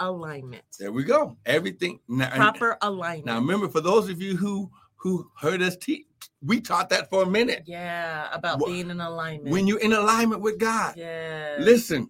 [0.00, 0.64] alignment.
[0.78, 1.36] There we go.
[1.46, 3.26] Everything now, Proper alignment.
[3.26, 6.06] now remember for those of you who who heard us teach,
[6.44, 7.64] we taught that for a minute.
[7.66, 9.50] yeah, about Wh- being in alignment.
[9.50, 10.94] When you're in alignment with God.
[10.96, 11.56] yeah.
[11.58, 12.08] Listen,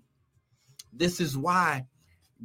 [0.93, 1.87] this is why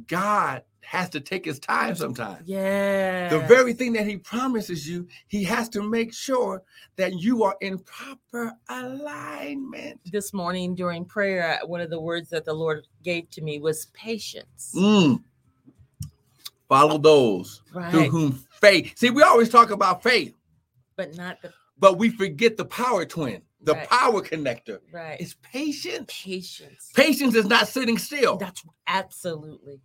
[0.06, 2.48] God has to take his time sometimes.
[2.48, 3.28] Yeah.
[3.28, 6.62] The very thing that he promises you, he has to make sure
[6.96, 10.00] that you are in proper alignment.
[10.10, 13.86] this morning during prayer, one of the words that the Lord gave to me was
[13.92, 14.72] patience.
[14.74, 15.22] Mm.
[16.70, 18.96] Follow those through whom faith.
[18.96, 20.34] See, we always talk about faith,
[20.96, 23.88] But not the but we forget the power twin, the Right.
[23.88, 24.80] power connector.
[24.90, 25.20] right.
[25.20, 26.06] It's patience.
[26.08, 26.90] patience.
[26.94, 28.36] Patience is not sitting still.
[28.38, 29.80] That's absolutely.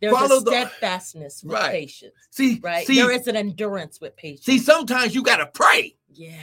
[0.00, 1.70] There's Follow a the- steadfastness with Right.
[1.70, 2.86] patience, See, right?
[2.86, 4.44] see, there is an endurance with patience.
[4.44, 6.34] see, sometimes you gotta pray yeah,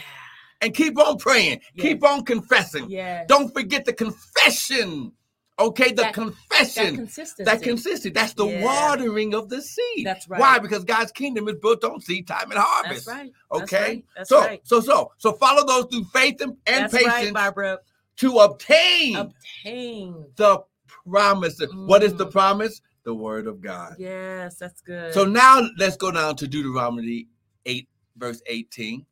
[0.62, 1.82] and keep on praying, Yeah.
[1.84, 2.90] keep on confessing.
[2.90, 3.26] yeah.
[3.28, 5.12] Don't forget the confession.
[5.60, 6.96] Okay, the That- That confession.
[6.96, 7.44] consistency.
[7.44, 8.10] That consistency.
[8.10, 8.64] That's the Yeah.
[8.64, 10.04] watering of the seed.
[10.04, 10.40] That's right.
[10.40, 10.58] Why?
[10.58, 13.06] Because God's kingdom is built on seed time and harvest.
[13.06, 13.32] That's right.
[13.52, 13.84] That's Okay.
[13.84, 14.06] right.
[14.18, 14.62] That's so, right.
[14.64, 17.78] so, so, so follow those through faith and, and That's right, patience Barbara.
[18.18, 20.26] to obtain Obtain.
[20.38, 20.64] the
[21.06, 21.62] promise.
[21.72, 22.32] What is the Mm.
[22.32, 22.82] promise?
[23.04, 23.96] The word of God.
[23.98, 25.14] Yes, that's good.
[25.14, 27.28] So now let's go down to Deuteronomy
[27.66, 27.88] 8,
[28.18, 29.06] verse 18,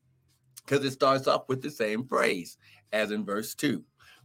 [0.64, 2.56] because it starts off with the same phrase
[2.92, 3.82] as in verse 2.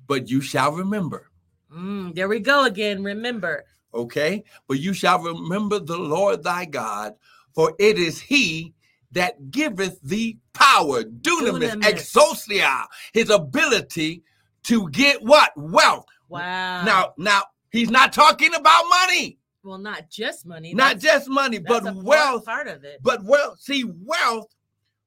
[0.08, 1.30] But you shall remember,
[1.73, 3.03] Mm, there we go again.
[3.03, 3.65] Remember.
[3.93, 4.43] okay?
[4.69, 7.15] But you shall remember the Lord thy God,
[7.53, 8.73] for it is he
[9.12, 11.84] that giveth thee power, dunamis, Dunamis.
[12.15, 14.23] exousia, his ability
[14.63, 15.51] to get what?
[15.58, 16.06] Wealth.
[16.30, 16.86] Wow.
[16.86, 19.37] Now, now he's not talking about money,
[19.67, 20.73] well, not just money.
[20.73, 22.99] not just money, but part- wealth part of it.
[23.03, 24.47] But wealth, see, wealth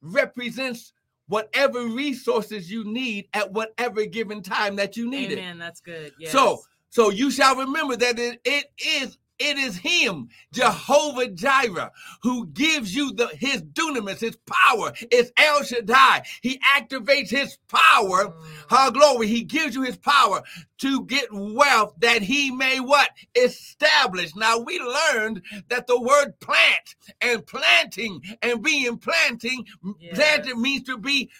[0.03, 0.93] represents
[1.27, 5.39] whatever resources you need at whatever given time that you need it.
[5.39, 5.59] Amen.
[5.59, 6.13] That's good.
[6.19, 6.33] Yes.
[6.33, 11.91] So, so you shall remember that it, it is it is him, Jehovah Jireh,
[12.23, 14.93] who gives you the his dunamis, his power.
[15.11, 16.23] It's El Shaddai.
[16.43, 18.29] He activates his power.
[18.29, 18.35] Mm,
[18.71, 19.27] Her glory.
[19.29, 20.43] He gives you his power
[20.79, 23.11] to get wealth that he may what?
[23.35, 24.37] Establish.
[24.37, 29.65] Now we learned that the word plant and planting and being planting,
[29.99, 30.17] Yes.
[30.17, 31.31] planted means to be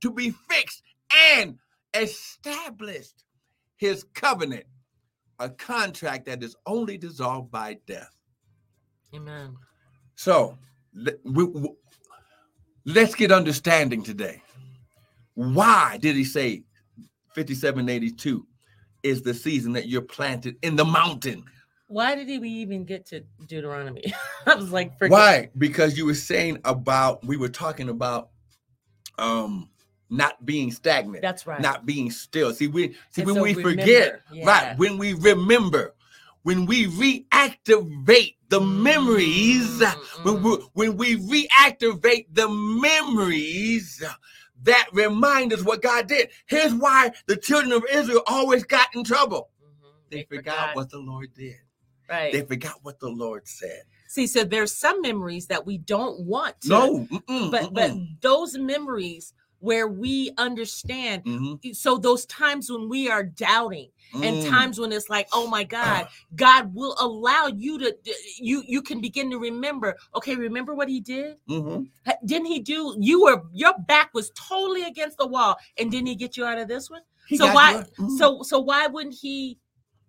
[0.00, 0.82] to be fixed
[1.36, 1.58] and
[1.94, 3.24] established
[3.76, 4.64] his covenant,
[5.38, 8.14] a contract that is only dissolved by death.
[9.14, 9.56] Amen.
[10.16, 10.58] So
[11.24, 11.76] we- we-
[12.84, 14.42] let's get understanding today.
[15.34, 16.64] Why did he say
[17.34, 18.46] 5782
[19.02, 21.44] is the season that you're planted in the mountain?
[21.86, 24.12] Why did we even get to Deuteronomy?
[24.46, 25.50] I was like, forget- Why?
[25.56, 28.30] Because you were saying about we were talking about
[29.18, 29.70] um
[30.10, 31.60] not being stagnant, That's right.
[31.60, 32.52] not being still.
[32.54, 34.46] See, we see And when so we remember, forget, yeah.
[34.46, 34.78] right?
[34.78, 35.94] When we remember,
[36.42, 39.82] when we reactivate the memories,
[40.22, 41.16] when Mm, we when we
[41.48, 44.02] reactivate the memories
[44.62, 46.30] that remind us what God did.
[46.46, 49.50] Here's why the children of Israel always got in trouble.
[49.62, 50.10] mhm.
[50.10, 51.56] They, forgot, what the Lord did.
[52.08, 52.32] right.
[52.32, 53.82] They forgot what the Lord said.
[54.08, 58.20] See, so there's some memories that we don't want to, No, mm-mm, but but mm-mm.
[58.22, 61.24] those memories where we understand.
[61.24, 64.48] Mhm, So those times when we are doubting, and mm.
[64.48, 67.94] times when it's like, oh my God, God will allow you to
[68.38, 69.96] you you can begin to remember.
[70.14, 71.36] Okay, remember what He did?
[71.48, 71.88] Mhm.
[72.24, 72.96] Didn't He do?
[72.98, 76.58] You were your back was totally against the wall, and didn't He get you out
[76.58, 77.02] of this one?
[77.28, 77.84] He so why?
[77.98, 78.16] mm.
[78.18, 79.58] So so why wouldn't He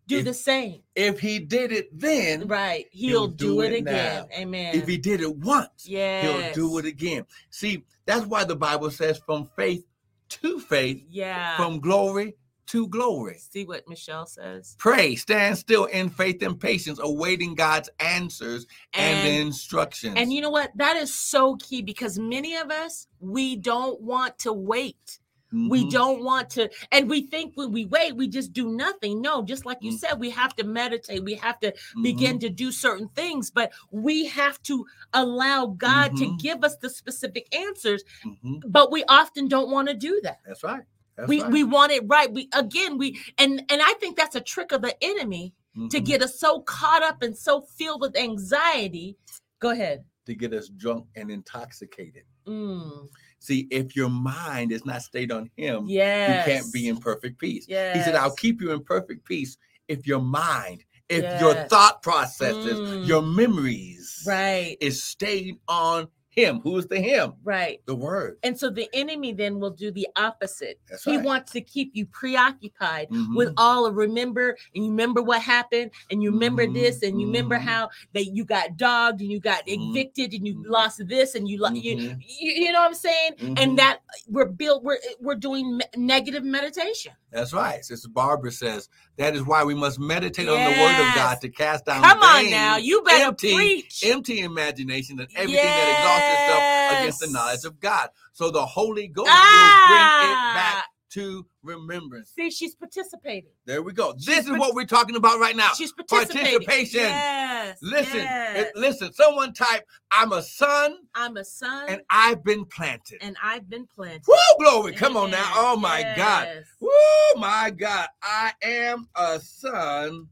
[0.07, 0.81] do If- the same?
[0.95, 4.27] if he did it then, Right, He'll, He'll do, do it, it again.
[4.27, 4.27] now.
[4.37, 4.75] Amen.
[4.75, 7.25] if he did it once, yeah, he'll do it again.
[7.51, 9.85] See, that's why the Bible says from faith
[10.29, 11.55] to faith, Yeah.
[11.57, 12.35] from glory
[12.67, 13.37] to glory.
[13.39, 14.75] See what Michelle says.
[14.77, 20.15] Pray, stand still in faith and patience, awaiting God's answers and, And instructions.
[20.17, 20.71] and you know what?
[20.75, 25.19] That is so key because many of us we don't want to wait.
[25.51, 25.91] We Mhm.
[25.91, 29.21] don't want to, and we think when we wait, we just do nothing.
[29.21, 29.97] No, just like you Mm.
[29.97, 31.23] said, we have to meditate.
[31.23, 32.03] We have to Mhm.
[32.03, 36.39] begin to do certain things, but we have to allow God to Mhm.
[36.39, 38.03] give us the specific answers.
[38.23, 38.61] Mhm.
[38.67, 40.39] But we often don't want to do that.
[40.45, 40.83] That's right.
[41.15, 41.51] That's we right.
[41.51, 42.31] we want it right.
[42.31, 45.53] We again we and and I think that's a trick of the enemy
[45.89, 46.05] to Mhm.
[46.05, 49.17] get us so caught up and so filled with anxiety.
[49.59, 50.05] Go ahead.
[50.25, 52.23] to get us drunk and intoxicated.
[52.45, 56.47] Mm, See, if your mind is not stayed on Him, yes.
[56.47, 57.65] you can't be in perfect peace.
[57.67, 57.95] Yes.
[57.95, 62.79] He said, I'll keep you in perfect peace if your mind, if your thought processes,
[62.79, 63.07] Mm.
[63.07, 66.59] your memories right, is stayed on Him.
[66.61, 67.33] Who is the Him?
[67.43, 67.81] right.
[67.85, 68.37] The Word.
[68.43, 70.79] And so the enemy then will do the opposite.
[70.89, 71.25] That's he right.
[71.25, 73.35] wants to keep you preoccupied Mhm.
[73.35, 77.19] with all of remember and you remember what happened and you remember Mhm, this and
[77.19, 77.61] you remember mhm.
[77.63, 81.47] how that you got dogged and you got Mhm, evicted and you lost this and
[81.49, 82.21] you, lo- you, Mhm.
[82.21, 83.31] you you know what I'm saying?
[83.57, 87.13] And that we're built we're we're doing negative meditation.
[87.31, 87.83] That's right.
[87.85, 91.49] Sister Barbara says that is why we must meditate on the Word of God to
[91.49, 94.03] cast down Come on now, you better empty, preach.
[94.03, 98.09] empty imagination and everything that exalts itself against the knowledge of God.
[98.33, 100.51] So the Holy Ghost will bring it Ah!
[100.55, 102.29] back to remembrance.
[102.35, 103.49] See, she's participating.
[103.65, 104.13] There we go.
[104.17, 105.71] She's This is what we're talking about right now.
[105.75, 106.59] She's participating.
[106.59, 106.99] Participation.
[107.01, 107.77] Yes.
[107.81, 108.71] Listen, yes.
[108.75, 109.11] listen.
[109.13, 113.87] Someone type, "I'm a son I'm a son and I've been planted." and I've been
[113.87, 114.21] planted.
[114.27, 114.93] Woo, glory!
[114.93, 115.51] Come on now.
[115.55, 116.47] Oh my God.
[116.47, 116.65] Yes.
[116.79, 118.07] Woo, my God.
[118.21, 120.27] I am a son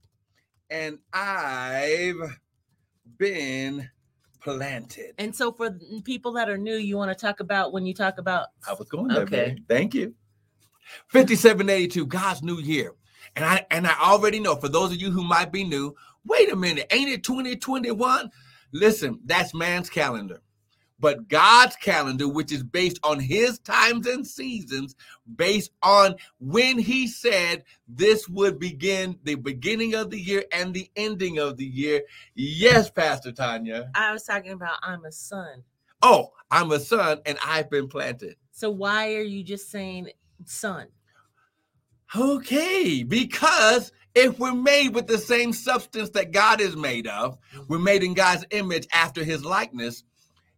[0.69, 2.37] and I've
[3.17, 3.89] been
[4.55, 5.13] planted.
[5.17, 5.71] And so, for
[6.03, 8.87] people that are new, you want to talk about when you talk about I was
[8.87, 9.57] going there, Okay.
[9.67, 10.13] Thank you.
[11.07, 12.93] 5782, God's new year.
[13.35, 16.51] And I and I already know for those of you who might be new, wait
[16.51, 18.31] a minute, ain't it 2021?
[18.73, 20.41] Listen, that's man's calendar.
[20.99, 24.95] But God's calendar, which is based on his times and seasons,
[25.35, 30.89] based on when he said this would begin the beginning of the year and the
[30.95, 32.01] ending of the year.
[32.33, 33.91] Yes, Pastor Tanya.
[33.93, 35.63] I was talking about I'm a son.
[36.01, 38.35] Oh, I'm a son and I've been planted.
[38.51, 40.09] So why are you just saying
[40.45, 40.87] son?
[42.15, 47.77] Okay, because if we're made with the same substance that God is made of, we're
[47.77, 50.03] made in God's image after his likeness.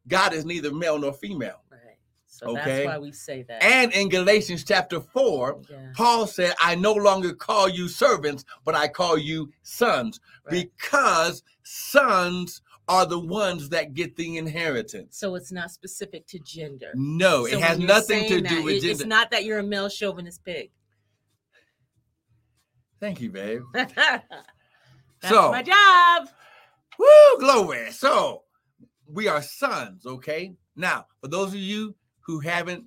[0.10, 1.64] God is neither male nor female.
[1.72, 1.80] Right.
[2.28, 2.64] So Okay.
[2.66, 3.64] that's why we say that.
[3.64, 5.92] And in Galatians chapter 4, yeah.
[5.96, 10.52] Paul said, I no longer call you servants, but I call you sons, Right.
[10.52, 15.18] because sons are the ones that get the inheritance.
[15.18, 16.92] So it's not specific to gender.
[16.96, 19.64] No, So it has nothing to do that, with it- It's not that you're a
[19.64, 20.72] male chauvinist pig.
[23.00, 23.62] Thank you, babe.
[23.74, 23.94] That's
[25.30, 26.30] So- my job.
[26.98, 27.92] Woo, glory.
[27.92, 28.44] So
[29.12, 30.54] we are sons, okay?
[30.76, 32.86] Now, for those of you who haven't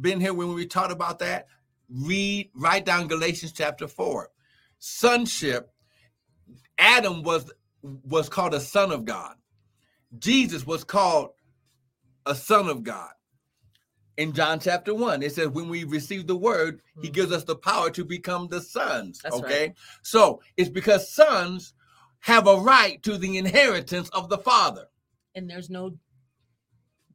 [0.00, 1.46] been here when we taught about that,
[1.88, 4.30] read, write down Galatians chapter 4.
[4.78, 5.70] Sonship,
[6.78, 7.50] Adam was
[7.82, 9.36] was called a son of God.
[10.18, 11.30] Jesus was called
[12.24, 13.10] a son of God.
[14.16, 17.12] In John chapter 1, it says, when we receive the word, he Mhm.
[17.12, 19.20] gives us the power to become the sons.
[19.22, 19.44] That's right.
[19.44, 19.74] okay.
[20.02, 21.74] So it's because sons
[22.20, 24.88] have a right to the inheritance of the father.
[25.34, 25.96] And there's no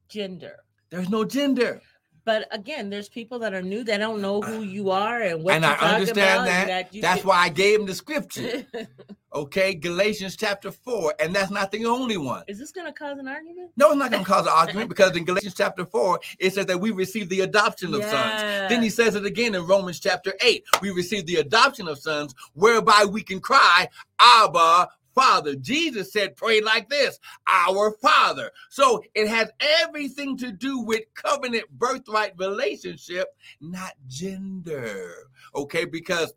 [0.09, 0.57] gender.
[0.89, 1.81] There's no gender.
[2.25, 5.43] But again, there's people that are new that don't know who uh, you are and
[5.43, 6.67] what and I understand about, that.
[6.91, 8.65] that That's can- why I gave them the scripture.
[9.31, 12.43] Okay, Galatians chapter 4, and that's not the only one.
[12.47, 13.69] Is this going to cause an argument?
[13.77, 16.65] No, it's not going to cause an argument because in Galatians chapter 4, it says
[16.65, 18.41] that we receive the adoption of sons.
[18.69, 20.63] Then he says it again in Romans chapter 8.
[20.81, 23.87] We receive the adoption of sons, whereby we can cry,
[24.19, 25.55] Abba, Father.
[25.55, 28.51] Jesus said, pray like this, our Father.
[28.69, 33.27] So it has everything to do with covenant birthright relationship,
[33.61, 35.13] not gender.
[35.55, 36.33] Okay, because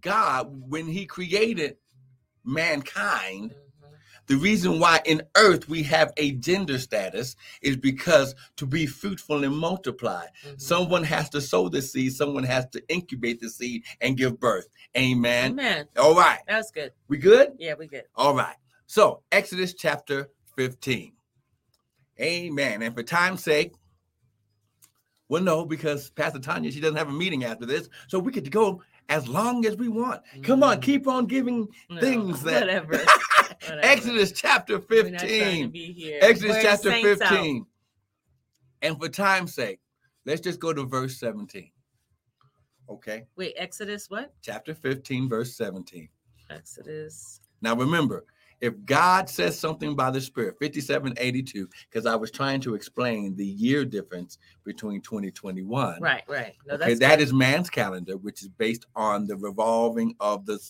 [0.00, 1.76] God, when He created
[2.44, 3.54] mankind.
[4.26, 9.44] The reason why in earth we have a gender status is because to be fruitful
[9.44, 10.60] and multiply, Mhm.
[10.60, 14.68] someone has to sow the seed, someone has to incubate the seed and give birth.
[14.96, 15.52] Amen.
[15.52, 15.88] Amen.
[15.98, 16.40] All right.
[16.46, 16.92] That's good.
[17.08, 17.52] We good?
[17.58, 18.04] Yeah, we good.
[18.14, 18.56] All right.
[18.86, 21.12] So, Exodus chapter 15.
[22.20, 22.82] Amen.
[22.82, 23.72] And for time's sake,
[25.28, 27.88] well, no, because Pastor Tanya, she doesn't have a meeting after this.
[28.06, 30.22] So we get to go as long as we want.
[30.42, 30.82] Come on, Mhm.
[30.82, 32.92] keep on giving No, things that whatever.
[33.62, 33.80] Whatever.
[33.86, 35.70] Exodus chapter We're not trying to 15.
[35.70, 36.18] be here.
[36.20, 37.28] Exodus We're chapter saints out.
[37.30, 37.66] 15.
[38.82, 39.78] And for time's sake,
[40.26, 41.70] let's just go to verse 17.
[42.88, 43.24] Okay.
[43.36, 44.34] Wait, Exodus what?
[44.42, 46.08] Chapter 15, verse 17.
[46.50, 47.40] Exodus.
[47.60, 48.24] Now remember,
[48.62, 53.44] if God says something by the Spirit, 5782, because I was trying to explain the
[53.44, 56.00] year difference between 2021.
[56.00, 56.54] Right, right.
[56.68, 60.60] No, Okay, that is man's calendar, which is based on the revolving of the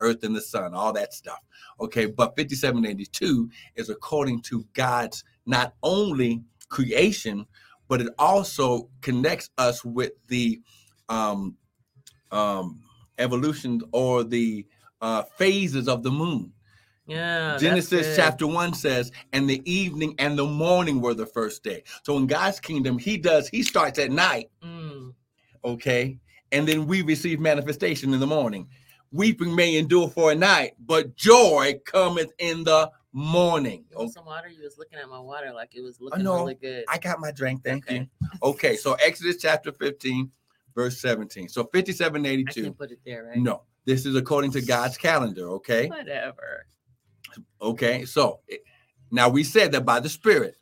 [0.00, 1.40] earth and the sun, all that stuff.
[1.78, 7.46] Okay, but 5782 is according to God's not only creation,
[7.86, 10.58] but it also connects us with the
[11.10, 11.58] um,
[12.30, 12.80] um,
[13.18, 14.66] evolution or the
[15.02, 16.50] uh, phases of the moon.
[17.06, 17.56] Yeah.
[17.58, 21.82] Genesis chapter 1 says, and the evening and the morning were the first day.
[22.04, 25.14] So in God's kingdom, he does, he starts at night Mm,
[25.64, 26.18] okay?
[26.52, 28.68] And then we receive manifestation in the morning.
[29.10, 33.84] Weeping may endure for a night, but joy cometh in the morning.
[33.94, 34.10] Okay.
[34.10, 34.48] some water?
[34.48, 36.36] You was looking at my water like it was looking know.
[36.36, 36.84] really good.
[36.88, 38.08] I got my drink, thank Okay.
[38.22, 38.28] you.
[38.42, 40.30] Okay, so Exodus chapter 15,
[40.74, 41.48] verse 17.
[41.48, 42.62] So I 5782.
[42.62, 43.36] can put it there, right?
[43.38, 45.88] No, this is according to God's calendar, okay?
[45.88, 46.66] Whatever.
[47.60, 48.40] Okay, so
[49.10, 50.56] now we said that by the Spirit,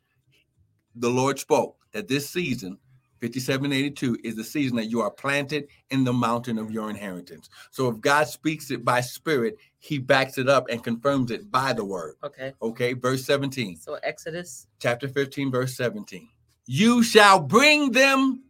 [0.95, 2.79] the Lord spoke that this season,
[3.21, 7.49] 5782, is the season that you are planted in the mountain of your inheritance.
[7.71, 11.73] So if God speaks it by Spirit, He backs it up and confirms it by
[11.73, 12.15] the word.
[12.25, 12.53] Okay.
[12.63, 14.67] Okay, verse 17, So Exodus.
[14.79, 16.29] chapter 15, verse 17.
[16.67, 18.45] You shall bring them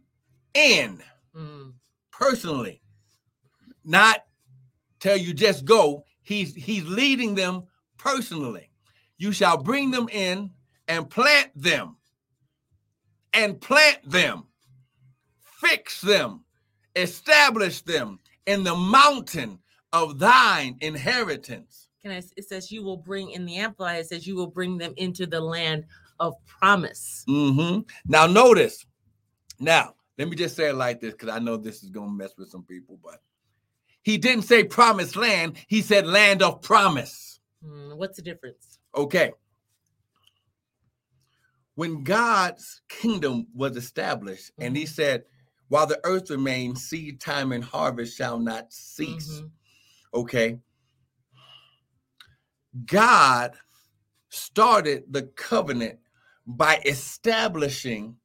[0.53, 1.01] in
[1.35, 1.73] Mm,
[2.11, 2.81] personally,
[3.85, 4.25] not
[4.99, 6.03] tell you just go.
[6.23, 7.63] He's he's leading them
[8.01, 8.69] personally.
[9.17, 10.51] You shall bring them in
[10.87, 11.97] and plant them,
[13.33, 14.47] and plant them,
[15.39, 16.43] fix them,
[16.95, 19.59] establish them in the mountain
[19.93, 21.87] of thine inheritance.
[22.01, 22.23] can I?
[22.35, 23.99] It says you will bring in the amplified.
[23.99, 25.85] It says you will bring them into the land
[26.19, 27.23] of promise.
[27.27, 27.87] Mhm.
[28.05, 28.85] Now notice.
[29.59, 32.31] Now let me just say it like this because I know this is gonna mess
[32.37, 33.21] with some people, but
[34.01, 35.57] he didn't say promised land.
[35.67, 37.30] He said land of promise.
[37.65, 38.79] Mm, what's the difference?
[38.95, 39.33] Okay.
[41.75, 45.25] When God's kingdom was established, and he said,
[45.69, 49.29] While the earth remains, seed time and harvest shall not cease.
[49.29, 49.51] Mhm.
[50.13, 50.59] Okay.
[52.85, 53.57] God
[54.29, 55.99] started the covenant
[56.47, 58.17] by establishing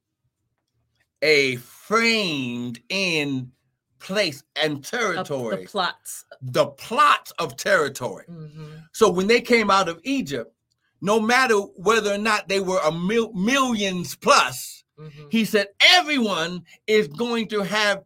[1.22, 3.52] a framed in
[3.98, 6.24] place and territory, the plots.
[6.40, 8.24] the plots of territory.
[8.28, 8.84] Mhm.
[8.92, 10.52] So when they came out of Egypt,
[11.00, 15.30] no matter whether or not they were a mil- millions plus, Mhm.
[15.30, 18.04] he said everyone is going to have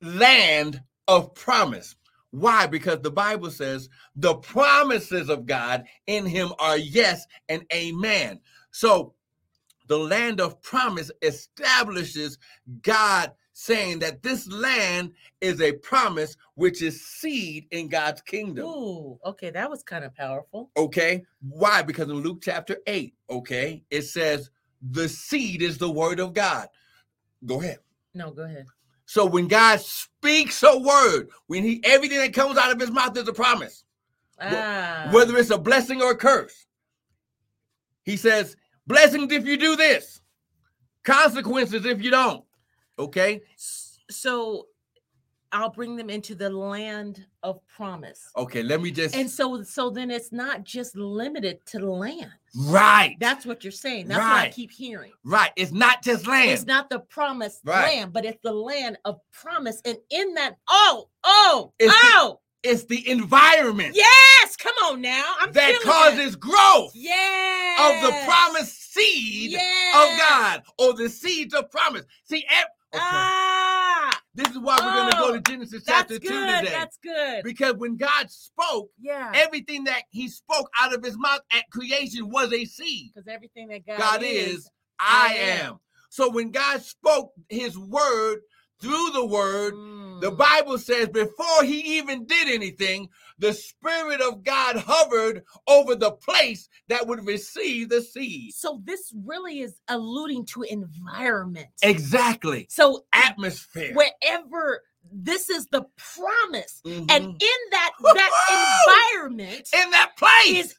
[0.00, 1.96] land of promise.
[2.30, 2.66] Why?
[2.66, 8.40] Because the Bible says the promises of God in him are yes and amen.
[8.70, 9.14] So
[9.88, 12.38] the land of promise establishes
[12.82, 18.64] God saying that this land is a promise which is seed in God's kingdom.
[18.64, 20.70] Ooh, okay, that was kind of powerful.
[20.78, 21.24] Okay.
[21.46, 21.82] Why?
[21.82, 24.48] Because in Luke chapter 8, okay, it says
[24.80, 26.68] the seed is the word of God.
[27.44, 27.80] Go ahead.
[28.14, 28.64] No, go ahead.
[29.04, 33.14] So when God speaks a word, when he everything that comes out of his mouth
[33.18, 33.84] is a promise,
[34.40, 36.66] Ah, whether it's a blessing or a curse.
[38.04, 38.56] He says,
[38.86, 40.22] blessings if you do this,
[41.04, 42.42] consequences if you don't.
[43.00, 43.40] Okay.
[44.10, 44.66] so
[45.52, 48.30] I'll bring them into the land of promise.
[48.36, 52.30] Okay, let me just And so so then it's not just limited to land.
[52.54, 53.16] right.
[53.18, 54.06] That's what you're saying.
[54.08, 55.12] That's what I keep hearing.
[55.24, 55.50] right.
[55.56, 56.50] It's not just land.
[56.52, 57.96] It's not the promised Right.
[57.96, 59.80] land, but it's the land of promise.
[59.84, 65.34] And in that, oh, oh, It's the- oh, it's the environment Yes, come on now.
[65.40, 67.76] I'm that causes growth Yeah.
[67.80, 69.96] of the promised seed yes.
[69.96, 72.04] of God or the seeds of promise.
[72.24, 72.46] See,
[72.94, 76.60] okay, Ah, this is why we're going to go oh, to Genesis chapter 2 today.
[76.72, 77.42] That's good.
[77.44, 79.30] Because when God spoke, Yeah.
[79.34, 83.10] everything that he spoke out of his mouth at creation was a seed.
[83.14, 85.66] Because everything that God, God is, is, I am.
[85.72, 85.80] am.
[86.10, 88.40] So when God spoke his word
[88.80, 89.74] through the word,
[90.20, 90.30] the.
[90.32, 93.08] Bible says before he even did anything,
[93.38, 98.54] the Spirit of God hovered over the place that would receive the seed.
[98.54, 101.68] So this really is alluding to environment.
[101.82, 102.66] Exactly.
[102.70, 103.94] So Atmosphere.
[103.94, 107.10] wherever this is the promise, Mhm.
[107.10, 110.66] and in that that environment in that place.
[110.66, 110.74] is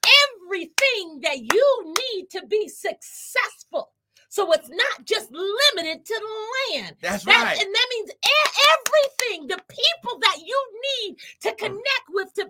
[0.45, 3.91] everything that you need to be successful.
[4.31, 6.95] So it's not just limited to the land.
[7.01, 7.61] That's That, right.
[7.61, 8.11] And that means
[8.71, 10.67] everything, the people that you
[11.05, 12.49] need to connect with to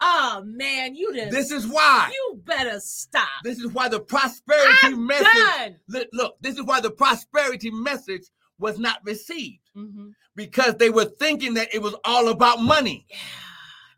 [0.00, 2.10] oh man, you just This is why.
[2.12, 3.28] you better stop.
[3.44, 5.26] This is why the prosperity I'm message.
[5.32, 5.76] done.
[5.88, 8.24] Look, look, this is why the prosperity message
[8.58, 10.14] was not received Mhm.
[10.34, 13.06] because they were thinking that it was all about money.
[13.08, 13.18] Yeah.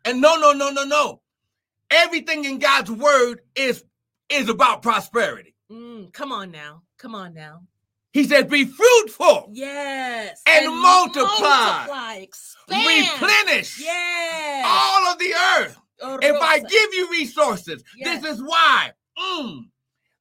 [0.05, 1.21] And no, no, no, no, no.
[1.89, 3.83] Everything in God's word is
[4.29, 5.55] is about prosperity.
[5.71, 6.83] Mm, come on now.
[7.03, 7.63] Come on now.
[8.13, 10.41] He said, "Be fruitful, Yes.
[10.47, 11.25] And multiply.
[11.41, 12.87] multiply, Expand.
[13.19, 14.65] replenish Yes.
[14.65, 15.77] all of the earth.
[16.21, 18.21] If I give you resources, Yes.
[18.21, 19.63] this is why mm,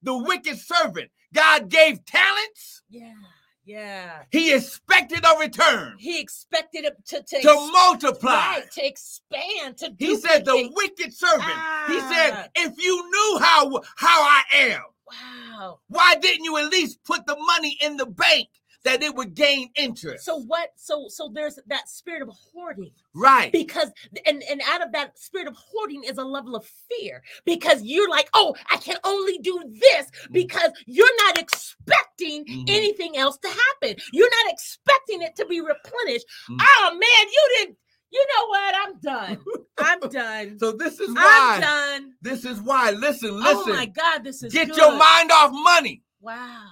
[0.02, 2.82] the wicked servant God gave talents.
[2.88, 3.14] Yeah.
[3.64, 4.24] Yeah.
[4.32, 9.94] He expected a return He expected it to to, to multiply." right, to expand, to
[10.00, 11.44] He said, "The wicked servant."
[11.86, 12.10] He Ah.
[12.12, 15.80] said, "If you knew how how I am." Wow.
[15.88, 18.48] Why didn't you at least put the money in the bank
[18.84, 20.24] that it would gain interest?
[20.24, 20.70] So what?
[20.76, 23.52] So so there's that spirit of hoarding right.
[23.52, 23.90] because
[24.26, 28.08] and and out of that spirit of hoarding is a level of fear because you're
[28.10, 32.64] like, oh, I can only do this because you're not expecting Mhm.
[32.68, 33.96] anything else to happen.
[34.12, 36.26] You're not expecting it to be replenished.
[36.48, 36.58] Mhm.
[36.60, 37.78] Oh man, you didn't.
[38.12, 38.74] You know what?
[38.76, 39.38] I'm done.
[39.78, 40.58] I'm done.
[40.58, 41.54] So this is why.
[41.54, 42.12] I'm done.
[42.20, 42.90] This is why.
[42.90, 43.72] Listen, oh listen.
[43.72, 43.86] Oh my.
[43.86, 44.76] God, this is Get good.
[44.76, 46.64] your mind off money Wow.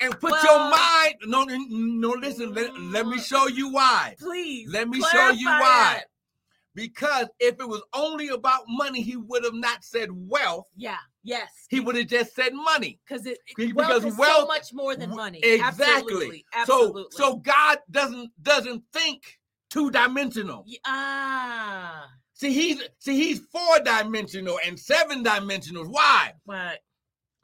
[0.00, 1.14] and put Well- your mind.
[1.26, 2.10] No, no.
[2.18, 2.54] Listen.
[2.54, 4.14] Let, let me show you why.
[4.18, 4.68] Please.
[4.70, 5.58] Let me show you why.
[5.60, 6.04] that.
[6.74, 10.66] Because if it was only about money, he would have not said wealth.
[10.76, 10.96] Yeah.
[11.24, 11.50] Yes.
[11.68, 12.98] He would have just said money.
[13.06, 15.40] Because it wealth because is so much more than money.
[15.42, 15.84] Exactly.
[15.84, 16.44] Absolutely.
[16.54, 17.02] Absolutely.
[17.10, 19.39] So, so God doesn't doesn't think
[19.70, 20.66] two dimensional.
[20.84, 25.84] Ah, See, he's see he's four dimensional and seven dimensional.
[25.84, 26.32] Why?
[26.46, 26.80] but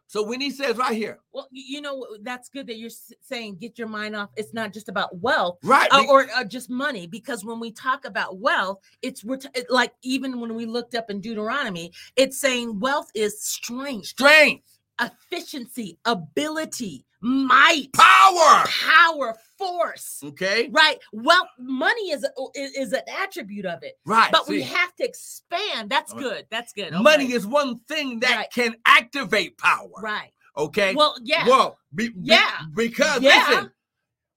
[0.09, 3.79] So when he says right here, well, you know that's good that you're saying get
[3.79, 4.31] your mind off.
[4.37, 5.59] It's not just about wealth.
[5.63, 5.89] right?
[5.91, 9.93] uh, or, or just money because when we talk about wealth it's we're t- like
[10.03, 17.05] even when we looked up in deuteronomy it's saying wealth is strength strength, efficiency ability
[17.23, 18.65] might power.
[18.67, 24.31] power force Okay, right Well, money is, a, is is an attribute of it right.
[24.31, 28.37] but we have to expand that's Uh, good that's good money is one thing that
[28.37, 28.51] Right.
[28.53, 29.91] can activate power.
[30.03, 30.95] right Okay.
[30.95, 32.51] well yeah Well, be- be- Yeah.
[32.75, 33.47] because Yeah.
[33.49, 33.71] listen,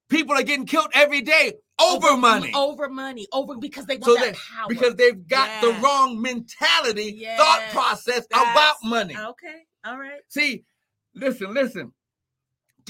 [0.08, 2.52] people are getting killed every day over money.
[2.54, 6.20] over money over because they want So that that- power because they've got the wrong
[6.20, 9.16] mentality, thought process That's- about money.
[9.16, 10.64] okay all right See,
[11.14, 11.92] listen, listen.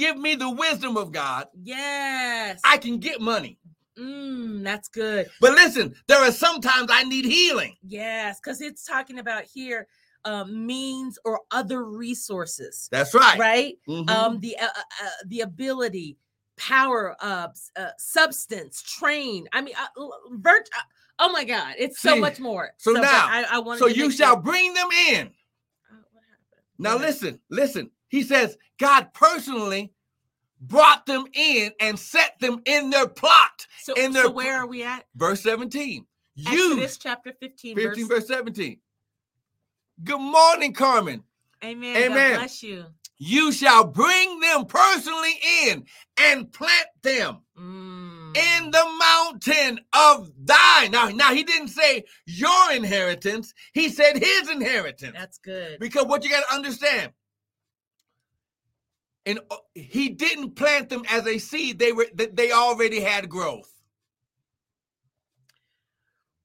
[0.01, 1.47] Give me the wisdom of God.
[1.63, 3.59] yes I can get money.
[3.99, 5.27] Mm, that's good.
[5.43, 7.77] But listen, there are sometimes I need healing.
[7.87, 9.87] Yes, because it's talking about here
[10.25, 13.39] uh, means or other resources, That's right.
[13.39, 13.75] right?
[13.87, 14.09] Mhm.
[14.09, 16.17] Um, the uh, uh, uh, the ability,
[16.57, 19.49] power, uh, uh, substance, train.
[19.53, 20.65] I mean, uh, virt.
[20.75, 20.81] Uh,
[21.19, 22.73] oh my God, it's so See, much more.
[22.79, 25.27] so but now- I, I wanted so you shall sure- bring them in.
[25.91, 25.97] Uh.
[26.79, 27.91] Now listen, listen.
[28.11, 29.93] He says God personally
[30.61, 33.67] brought them in and set them in their plot.
[33.83, 35.07] So, in so where are we at?
[35.17, 36.05] Verse 17.
[36.35, 38.19] You Exodus chapter 15, 15 verse.
[38.19, 38.79] verse 17.
[40.05, 41.23] Good morning, Carmen.
[41.65, 41.97] Amen.
[41.97, 42.31] Amen.
[42.33, 42.85] God bless you.
[43.19, 45.35] You shall bring them personally
[45.67, 45.85] in
[46.19, 48.35] and plant them Mm.
[48.35, 50.91] in the mountain of thine.
[50.91, 55.13] Now, now he didn't say your inheritance, he said his inheritance.
[55.15, 55.79] That's good.
[55.79, 57.13] Because what you got to understand,
[59.31, 63.31] and uh, he didn't plant them as a seed; they were th- they already had
[63.31, 63.73] growth.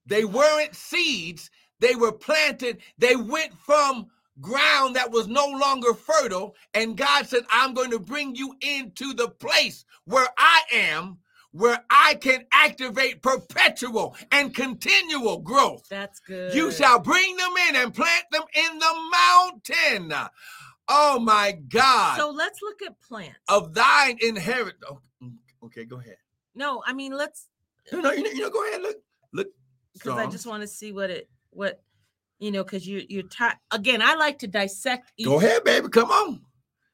[0.06, 2.80] They weren't seeds; they were planted.
[2.98, 4.08] They went from
[4.42, 9.14] ground that was no longer fertile, and God said, "I'm going to bring you into
[9.14, 11.20] the place where I am."
[11.54, 15.88] where I can activate perpetual and continual growth.
[15.90, 16.54] That's good.
[16.54, 20.14] You shall bring them in and plant them in the mountain.
[20.88, 22.18] Oh my God.
[22.18, 23.38] So let's look at plants.
[23.50, 24.76] of thine inherit.
[24.90, 25.34] Oh, mm,
[25.66, 26.18] okay, go ahead.
[26.54, 27.48] no, I mean let's
[27.92, 28.82] No, no, you know, you know, go ahead.
[28.82, 28.98] Look,
[29.34, 29.48] look.
[29.94, 31.82] because I just want to see what it what
[32.40, 34.02] you know because you you're ti- again.
[34.02, 35.12] I like to dissect.
[35.18, 35.90] Each, Go ahead, baby.
[35.90, 36.42] Come on.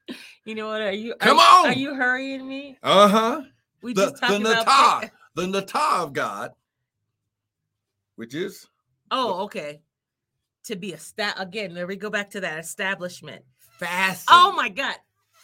[0.44, 0.80] You know what?
[0.80, 1.66] Are you Come you- on.
[1.66, 2.76] Are you hurrying me?
[2.82, 3.42] Uh huh.
[3.82, 4.66] We The just the talked about.
[4.66, 6.50] natah, plant- the natah of God,
[8.16, 8.66] which is
[9.10, 9.80] Oh, okay.
[10.64, 11.74] To be a stat again.
[11.74, 13.44] There we go back to that establishment.
[13.78, 14.28] Fastened.
[14.30, 14.96] Oh my God.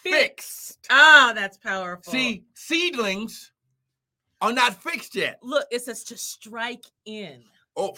[0.03, 0.87] fixed.
[0.91, 2.13] Ah, that's powerful.
[2.13, 3.53] See, seedlings
[4.41, 5.39] are not fixed yet.
[5.43, 7.43] look, it says to strike in.
[7.77, 7.95] Oh,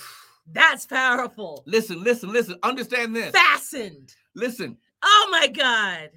[0.53, 1.63] That's powerful.
[1.67, 2.57] listen, listen, listen.
[2.63, 3.33] Understand this.
[3.33, 4.15] Fastened.
[4.35, 6.11] Listen, Oh my God.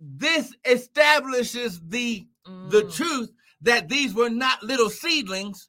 [0.00, 2.26] this establishes the
[2.68, 2.94] the Mm.
[2.94, 3.30] truth
[3.62, 5.68] that these were not little seedlings,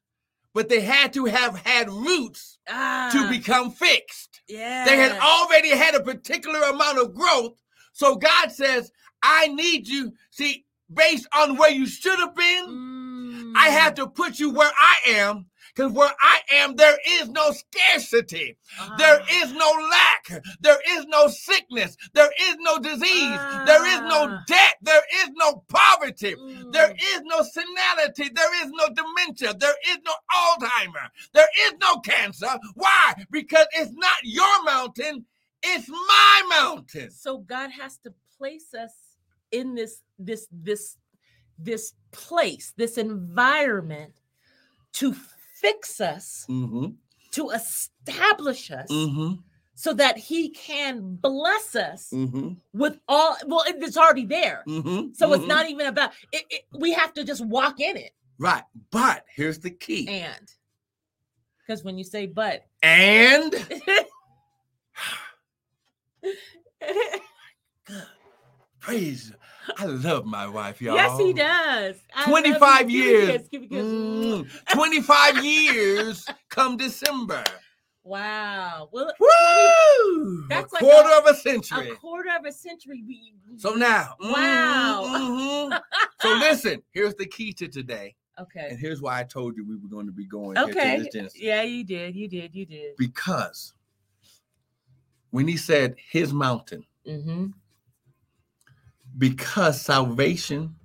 [0.53, 4.41] but they had to have had roots ah, to become fixed.
[4.47, 4.85] yeah.
[4.85, 7.53] They had already had a particular amount of growth.
[7.93, 8.91] So God says,
[9.23, 10.13] I need you.
[10.31, 13.71] See, based on where you should have been, I Mm.
[13.71, 15.45] have to put you where I am.
[15.75, 18.57] Because where I am, there is no scarcity.
[18.97, 19.43] There Ah.
[19.43, 20.43] is no lack.
[20.59, 21.95] There is no sickness.
[22.13, 23.39] There is no disease.
[23.65, 24.43] There is no Ah.
[24.47, 24.75] debt.
[24.81, 26.35] There is no poverty.
[26.71, 27.01] There Mm.
[27.01, 28.29] is no senility.
[28.29, 29.53] There is no dementia.
[29.53, 31.09] There is no Alzheimer.
[31.33, 32.59] There is no cancer.
[32.75, 33.13] Why?
[33.31, 35.25] Because it's not your mountain,
[35.63, 37.11] it's my mountain.
[37.11, 38.93] So God has to place us
[39.51, 40.97] in this this this
[41.57, 44.13] this place, this environment
[44.93, 45.13] to
[45.61, 46.87] fix us, Mm-hmm.
[47.31, 49.33] to establish us Mm-hmm.
[49.75, 52.53] so that he can bless us Mm-hmm.
[52.73, 54.63] with all well it's already there.
[54.67, 55.13] Mm-hmm.
[55.13, 58.63] So it's not even about it, it we have to just walk in it right.
[58.91, 60.07] But here's the key.
[60.09, 60.51] and
[61.59, 63.53] because when you say but And
[68.81, 69.31] praise.
[69.77, 70.95] I love my wife, y'all.
[70.95, 72.57] yes he does I love you.
[72.57, 73.47] 25 Give me a years.
[73.49, 73.67] give me.
[73.77, 77.43] Mm, 25 years come December.
[78.03, 80.47] wow well Woo!
[80.49, 81.91] That's a like quarter a- of a century.
[81.91, 83.03] a quarter of a century.
[83.57, 85.03] So now, mhm, Wow.
[85.05, 85.81] mhm.
[86.19, 89.75] So listen, here's the key to today, okay, and here's why I told you we
[89.77, 92.95] were going to be going okay, yeah, you did, you did, you did.
[92.97, 93.73] Because
[95.29, 97.47] when he said his mountain, Mm-hmm.
[99.17, 100.75] Because salvation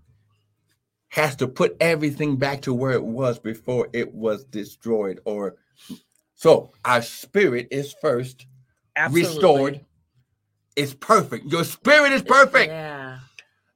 [1.08, 5.56] has to put everything back to where it was before it was destroyed or
[6.34, 8.46] so our spirit is first
[9.10, 9.80] restored
[10.74, 13.18] it's perfect your spirit is perfect Yeah,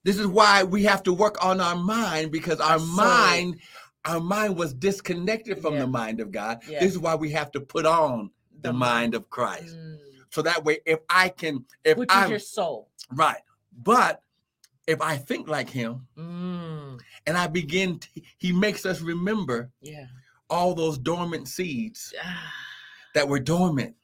[0.05, 2.87] this is why we have to work on our mind because our soul.
[2.97, 3.61] mind
[4.05, 5.81] our mind was disconnected from Yeah.
[5.81, 6.81] the mind of god Yeah.
[6.81, 8.31] this is why we have to put on
[8.61, 9.99] the mind of christ Mm.
[10.31, 12.91] so that way if i can if which i'm your soul.
[13.13, 13.41] right
[13.73, 14.23] but
[14.91, 17.01] if i think like him Mm.
[17.27, 20.07] and I begin, to, he makes us remember Yeah.
[20.49, 22.53] all those dormant seeds Ah.
[23.15, 23.95] that were dormant,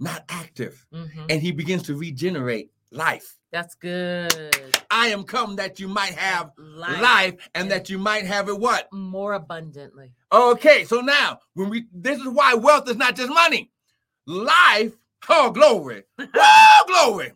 [0.00, 0.86] not active.
[0.92, 1.26] Mhm.
[1.30, 3.36] And he begins to regenerate life.
[3.50, 4.76] That's good.
[4.90, 7.74] I am come that you might have Life, life, and Yeah.
[7.76, 8.92] that you might have it what?
[8.92, 10.12] more abundantly.
[10.32, 13.70] Okay, so now when we this is why wealth is not just money.
[14.26, 14.92] Life,
[15.28, 16.04] oh glory.
[16.18, 17.32] oh glory.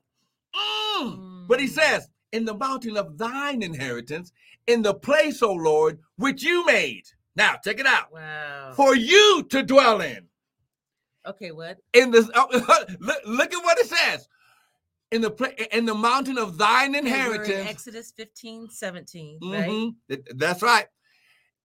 [0.55, 1.47] Mm.
[1.49, 1.71] But he Mm.
[1.81, 4.33] says, in the mountain of thine inheritance,
[4.67, 7.05] in the place, O Lord, which you made.
[7.37, 8.13] Now, check it out.
[8.13, 8.73] Wow.
[8.75, 10.27] For you to dwell in.
[11.27, 11.79] Okay, what?
[11.93, 12.47] In this, oh,
[13.01, 14.29] look, look at what it says.
[15.13, 17.69] In the pla- in the mountain of thine we're in inheritance.
[17.69, 19.69] Exodus 15, 17, right?
[19.69, 19.95] Mhm.
[20.09, 20.87] Th- That's right.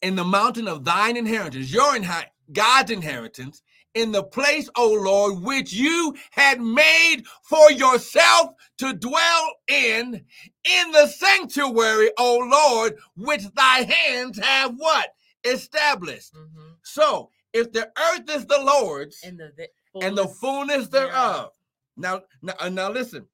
[0.01, 3.61] In the mountain of thine inheritance, your inhi- God's inheritance,
[3.95, 10.23] in the place, O Lord, which you had made for yourself to dwell in,
[10.65, 15.09] in the sanctuary, O Lord, which thy hands have what?
[15.45, 16.33] Established.
[16.35, 16.75] Mhm.
[16.83, 19.69] So, if the earth is the Lord's And the, the
[20.01, 21.11] and the fullness fullness thereof.
[21.13, 21.51] thereof.
[21.97, 23.27] Now, now, uh, now listen.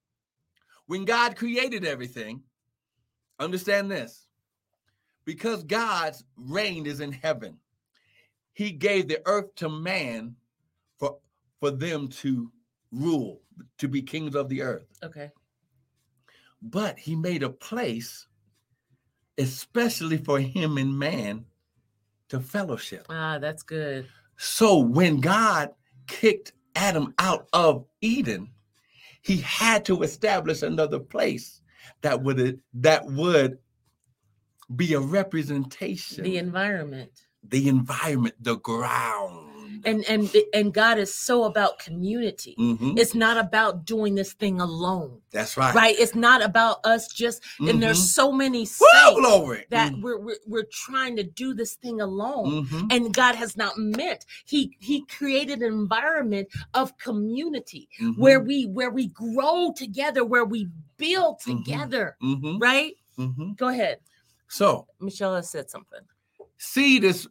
[0.86, 2.44] When God created everything,
[3.40, 4.28] understand this.
[5.26, 7.60] Because God's reign is in heaven,
[8.54, 10.36] he gave the earth to man
[11.62, 12.52] for, them to
[12.92, 13.42] rule,
[13.78, 14.88] to be kings of the earth.
[15.02, 15.32] Okay.
[16.62, 18.28] But he made a place
[19.38, 21.46] especially for him and man
[22.30, 23.06] to fellowship.
[23.10, 24.08] Ah, that's good.
[24.38, 25.70] So when God
[26.08, 28.50] kicked Adam out of Eden,
[29.22, 31.62] he had to establish another place
[32.02, 33.58] that would that would
[34.76, 37.12] be a representation the environment.
[37.44, 39.51] the environment the ground
[39.86, 42.56] And and and God is so about community.
[42.60, 42.98] Mhm.
[43.00, 45.22] It's not about doing this thing alone.
[45.32, 45.96] that's right Right?
[45.98, 47.80] It's not about us just and Mhm.
[47.82, 52.66] there's so many Woo, that we're, we're we're trying to do this thing alone.
[52.66, 52.88] Mhm.
[52.94, 58.18] And God has not meant he he created an environment of community Mhm.
[58.18, 60.68] where we where we grow together, where we
[60.98, 62.18] build together.
[62.60, 62.94] Right?
[63.58, 64.00] Go ahead.
[64.48, 66.02] so Michelle has said something.
[66.58, 67.28] seed is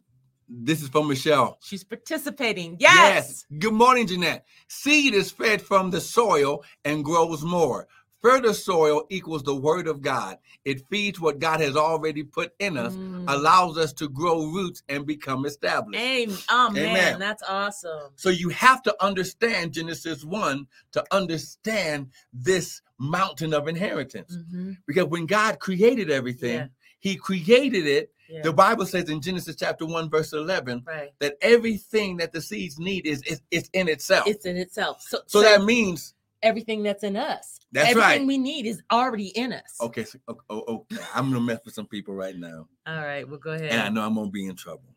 [0.53, 2.75] this is from michelle She's participating.
[2.79, 2.93] Yes.
[2.95, 3.45] yes.
[3.57, 4.45] Good morning, Jeanette.
[4.67, 7.87] Seed is fed from the soil and grows more.
[8.21, 10.37] Further soil equals the word of God.
[10.63, 13.25] It feeds what God has already put in us, Mm.
[13.27, 15.99] allows us to grow roots and become established.
[15.99, 16.37] Amen.
[16.49, 17.19] Oh man, Amen.
[17.19, 18.11] that's awesome.
[18.17, 24.35] So you have to understand Genesis 1 to understand this mountain of inheritance.
[24.53, 24.77] Mhm.
[24.85, 26.67] Because when God created everything, Yeah.
[26.99, 28.11] he created it.
[28.31, 28.43] Yeah.
[28.43, 31.09] The Bible says in Genesis chapter 1 verse 11 right.
[31.19, 34.25] that everything that the seeds need is is, is in itself.
[34.27, 35.01] It's in itself.
[35.01, 37.59] So, so so that means everything that's in us.
[37.73, 38.27] That's everything right.
[38.27, 39.77] we need is already in us.
[39.81, 41.03] Okay, so, oh, oh, okay.
[41.13, 43.71] I'm gonna mess with some people right now, All right, well go ahead.
[43.71, 44.95] and I know I'm gonna be in trouble.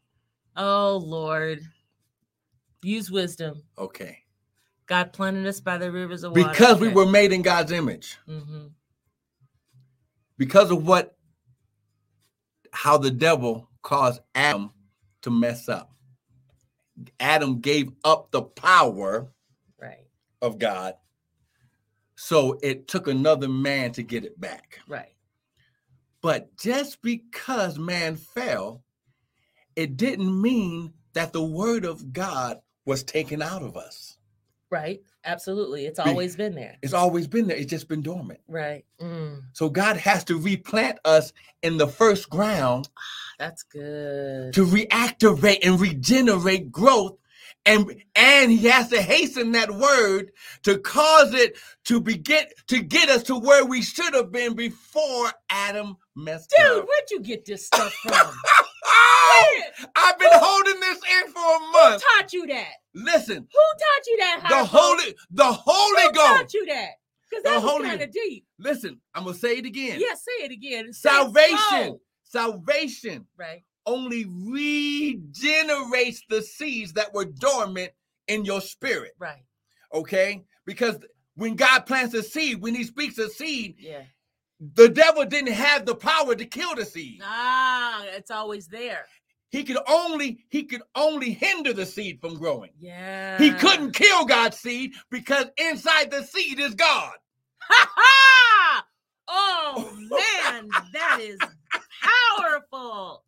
[0.57, 1.61] Oh Lord.
[2.83, 3.63] Use wisdom.
[3.79, 4.19] Okay,
[4.87, 6.51] God planted us by the rivers of water.
[6.51, 8.71] because we were made in God's image, Mhm.
[10.37, 11.14] because of what,
[12.75, 14.71] how the devil caused Adam
[15.23, 15.93] to mess up.
[17.21, 19.33] Adam gave up the power
[19.81, 20.07] right,
[20.43, 20.95] of God,
[22.17, 24.81] so it took another man to get it back.
[24.87, 25.15] right.
[26.21, 28.83] But just because man fell,
[29.77, 34.14] it didn't mean that the word of God was taken out of us.
[34.75, 35.01] Right.
[35.25, 35.87] Absolutely.
[35.87, 36.77] It's always been there.
[36.83, 38.41] It's always been there, it's just been dormant.
[38.49, 38.85] Right.
[39.01, 42.89] Mm, So God has to replant us in the first ground
[43.39, 44.53] that's good.
[44.55, 47.17] to reactivate and regenerate growth.
[47.67, 50.33] And, and he has to hasten that word
[50.65, 55.31] to cause it to begin to get us to where we should have been before
[55.49, 56.87] Adam messed Dude, up.
[56.89, 58.33] where'd you get this stuff from?
[59.97, 62.03] I've been holding this in for a Who month.
[62.17, 62.73] taught you that?
[62.95, 64.47] Listen, Who taught you that?
[64.49, 66.27] the Holy, the Holy Who Ghost.
[66.41, 66.91] taught you that?
[67.29, 68.47] Because The was Holy- kind of deep.
[68.59, 69.99] Listen, I'm gonna say it again.
[70.01, 70.87] Yeah, say it again.
[70.87, 73.63] It Salvation, salvation Right.
[73.87, 77.93] only regenerates the seeds that were dormant
[78.29, 79.13] in your spirit.
[79.19, 79.43] Right.
[79.93, 80.97] Okay, because
[81.35, 84.05] when God plants a seed, when He speaks a seed, Yeah.
[84.75, 87.21] The devil didn't have the power to kill the seed.
[87.23, 89.07] Ah, it's always there.
[89.51, 92.71] He could only he could only hinder the seed from growing.
[92.79, 93.39] Yeah.
[93.39, 97.15] He couldn't kill God's seed because inside the seed is God.
[97.61, 98.87] Ha ha!
[99.29, 101.39] Oh man, that is
[102.03, 103.23] powerful.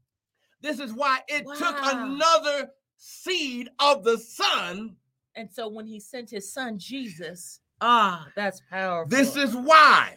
[0.63, 4.97] This is why it took another seed of the Son.
[5.37, 9.11] And so when he sent his son Jesus, ah, that's powerful.
[9.11, 10.17] This is why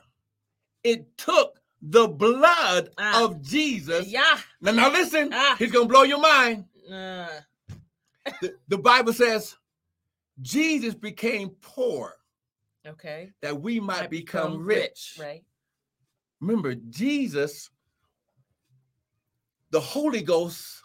[0.84, 3.24] it took the blood Ah.
[3.24, 4.08] of Jesus.
[4.08, 4.38] yeah.
[4.62, 5.56] Now, now listen, Ah.
[5.58, 6.66] he's gonna blow your mind.
[6.92, 7.28] Uh,
[8.42, 9.56] The, the Bible says
[10.42, 12.16] Jesus became poor
[12.86, 13.32] okay.
[13.42, 15.18] that we might, Might become, rich.
[15.20, 15.44] Right.
[16.40, 17.70] Remember, Jesus,
[19.72, 20.84] the Holy Ghost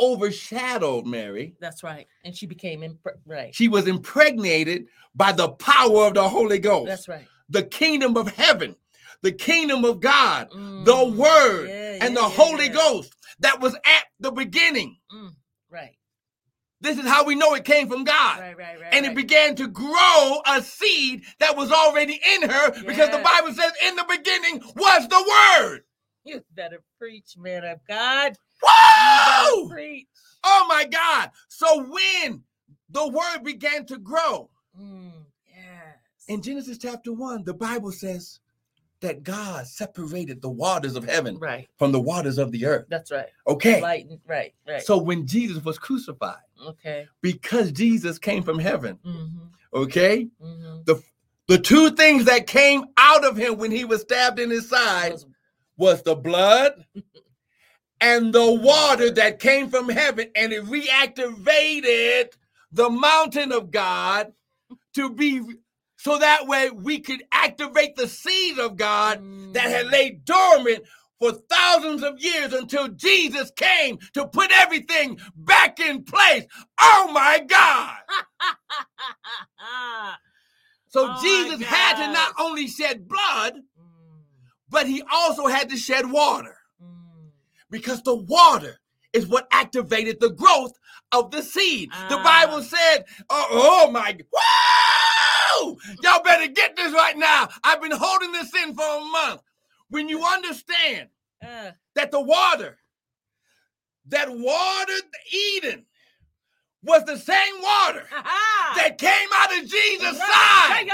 [0.00, 1.54] overshadowed Mary.
[1.60, 2.06] That's right.
[2.24, 3.54] And she became impre- right.
[3.54, 6.86] She was impregnated by the power of the Holy Ghost.
[6.86, 7.26] That's right.
[7.48, 8.76] the kingdom of heaven,
[9.22, 12.72] the kingdom of God, the Mm, word, yeah, and yeah, the Holy yeah.
[12.72, 14.98] Ghost that was at the beginning.
[15.12, 15.34] Mm,
[15.70, 15.96] right.
[16.80, 18.40] This is how we know it came from God.
[18.40, 18.56] Right.
[18.58, 18.80] Right.
[18.80, 18.88] Right.
[18.92, 23.52] And it began to grow a seed that was already in her because the Bible
[23.54, 25.82] says, in the beginning was the word.
[26.24, 28.36] you better preach, man of God.
[28.64, 29.68] Whoa!
[29.68, 30.08] preach.
[30.44, 31.30] Oh my God.
[31.48, 32.42] So when
[32.90, 34.50] the word began to grow,
[34.80, 35.12] Mm,
[35.46, 35.96] yes.
[36.28, 38.40] in Genesis chapter 1, the Bible says
[39.02, 41.68] that God separated the waters of heaven right.
[41.78, 42.86] from the waters of the earth.
[42.88, 43.26] That's right.
[43.46, 43.80] Okay.
[43.80, 44.08] Light.
[44.26, 44.54] Right.
[44.66, 44.82] Right.
[44.82, 46.36] So when Jesus was crucified,
[46.66, 47.06] okay.
[47.20, 49.38] because Jesus came from heaven, Mm-hmm.
[49.74, 50.92] okay, Mm-hmm.
[51.48, 55.14] the two things that came out of him when he was stabbed in his side
[55.76, 56.84] was the blood
[58.00, 62.30] and the water that came from heaven, and it reactivated
[62.72, 64.32] the mountain of God
[64.94, 65.42] to be
[66.02, 69.18] so that way we could activate the seed of God
[69.52, 69.92] that had Mm.
[69.92, 70.84] laid dormant
[71.20, 76.44] for thousands of years until Jesus came to put everything back in place.
[76.80, 77.96] Oh my God.
[80.88, 84.24] So Oh Jesus had to not only shed blood, Mm,
[84.68, 86.58] but he also had to shed water.
[86.82, 87.30] mm.
[87.70, 88.80] Because the water
[89.12, 90.72] is what activated the growth
[91.12, 91.90] of the seed.
[92.10, 92.22] The Ah.
[92.24, 94.12] Bible said, oh, oh my,
[96.02, 97.48] Y'all better get this right now.
[97.64, 99.40] I've been holding this in for a month.
[99.88, 101.08] When you understand
[101.42, 102.78] Uh, that the water
[104.06, 105.84] that watered Eden
[106.82, 108.72] was the same water ha-ha.
[108.76, 110.86] that came out of Jesus' side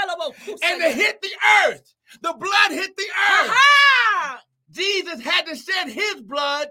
[0.63, 1.31] and it hit the
[1.67, 1.93] earth.
[2.21, 3.49] The blood hit the earth.
[3.51, 4.41] Ha-ha.
[4.71, 6.67] Jesus had to shed his blood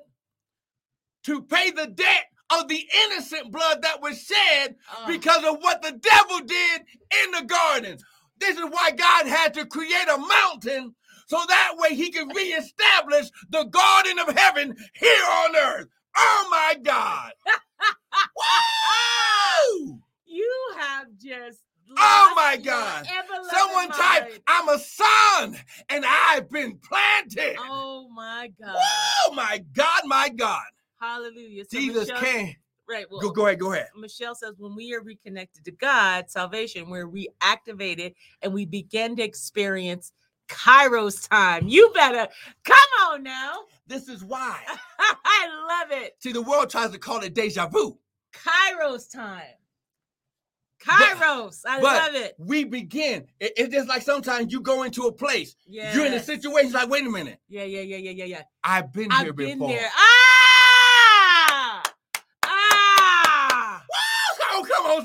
[1.25, 5.83] to pay the debt of the innocent blood that was shed Uh, because of what
[5.83, 6.83] the devil did
[7.25, 7.99] in the garden.
[8.39, 10.95] This is why God had to create a mountain
[11.27, 15.89] so that way he could reestablish the garden of heaven here on earth.
[16.17, 17.33] Oh my God.
[18.37, 20.01] Woo!
[20.27, 21.61] you have just.
[21.97, 23.09] Oh my God.
[23.51, 24.41] Someone type, mind.
[24.47, 27.57] I'm a son and I've been planted.
[27.59, 28.77] Oh my God.
[28.77, 30.63] Oh my God, my God.
[31.01, 31.65] Hallelujah.
[31.65, 32.55] So Jesus Michelle- came.
[32.89, 33.05] Right.
[33.11, 33.89] Well, Go, go ahead, go ahead.
[33.95, 39.23] Michelle says when we are reconnected to God, salvation, we're reactivated and we begin to
[39.23, 40.13] experience
[40.49, 41.69] Kairos time.
[41.69, 42.27] You better
[42.65, 42.79] come
[43.11, 43.65] on now.
[43.87, 44.59] This is why.
[44.99, 46.17] I love it.
[46.21, 47.99] See, the world tries to call it deja vu.
[48.33, 49.43] Kairos time.
[50.83, 51.61] Kairos.
[51.67, 52.37] I but love it.
[52.39, 53.27] We begin.
[53.41, 55.95] It- it's just like sometimes you go into a place, Yeah.
[55.95, 58.43] you're in a situation like, wait a minute, Yeah, yeah, yeah, yeah, yeah, yeah.
[58.65, 59.69] I've been here I've been before.
[59.69, 59.91] there.
[59.95, 60.38] Ah!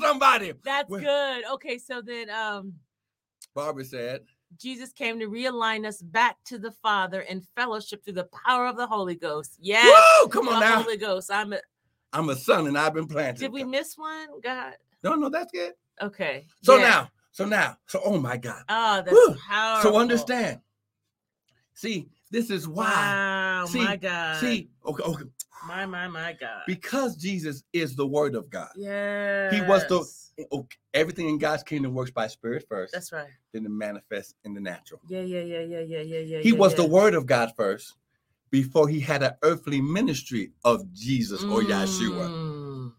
[0.00, 0.52] Somebody.
[0.64, 1.44] That's Well- good.
[1.54, 2.74] Okay, so then um
[3.54, 4.22] Barbara said,
[4.58, 8.76] Jesus came to realign us back to the Father in fellowship through the power of
[8.76, 9.56] the Holy Ghost.
[9.60, 10.02] Yes.
[10.20, 10.82] Woo, come on the now.
[10.82, 11.30] Holy Ghost.
[11.30, 11.60] I'm a,
[12.12, 13.40] I'm a son and I've been planted.
[13.40, 14.40] did we miss one?
[14.42, 14.74] God.
[15.02, 15.72] No, no, that's good.
[16.02, 16.46] Okay.
[16.62, 16.82] So yeah.
[16.82, 18.62] now, so now, so oh my God.
[18.68, 19.36] Oh, that's Woo.
[19.48, 19.92] powerful.
[19.92, 20.60] So understand.
[21.74, 22.84] See, this is why.
[22.84, 24.36] Wow, See, my God.
[24.40, 25.24] See, okay, okay.
[25.66, 26.62] My, my, my God.
[26.66, 28.70] Because Jesus is the word of God.
[28.76, 29.50] yeah.
[29.52, 30.04] He was the
[30.52, 33.28] okay, everything in God's kingdom works by spirit first, That's right.
[33.52, 35.00] then it manifests in the natural.
[35.06, 36.38] Yeah, yeah, yeah, yeah, yeah, yeah, yeah.
[36.40, 36.82] He yeah, was yeah.
[36.82, 37.94] the word of God first
[38.50, 42.28] before he had an earthly ministry of Jesus or Yeshua.
[42.28, 42.92] Mm,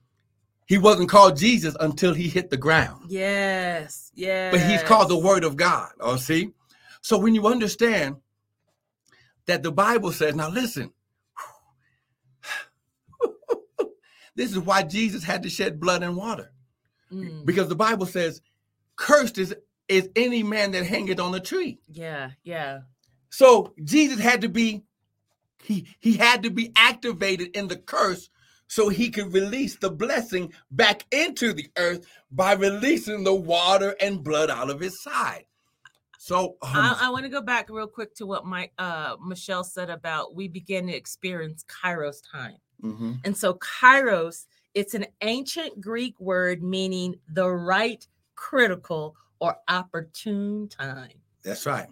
[0.65, 3.05] He wasn't called Jesus until he hit the ground.
[3.09, 4.51] Yes, yes.
[4.51, 5.91] But he's called the word of God.
[5.99, 6.51] Oh, see?
[7.01, 8.17] So when you understand
[9.45, 10.91] that the Bible says, now listen,
[14.35, 16.51] this is why Jesus had to shed blood and water.
[17.11, 18.41] Mm, Because the Bible says,
[18.95, 19.55] cursed is,
[19.87, 21.79] is any man that hangeth on a tree.
[21.87, 22.79] yeah, yeah.
[23.29, 24.83] So Jesus had to be,
[25.61, 28.29] he, he had to be activated in the curse
[28.67, 34.23] so he could release the blessing back into the earth by releasing the water and
[34.23, 35.45] blood out of his side.
[36.17, 39.63] So um, I, I want to go back real quick to what my uh Michelle
[39.63, 42.55] said about we begin to experience Kairos time.
[42.81, 43.19] Mhm.
[43.23, 48.05] And so Kairos, it's an ancient Greek word meaning the right
[48.35, 51.11] critical or opportune time.
[51.43, 51.87] that's right.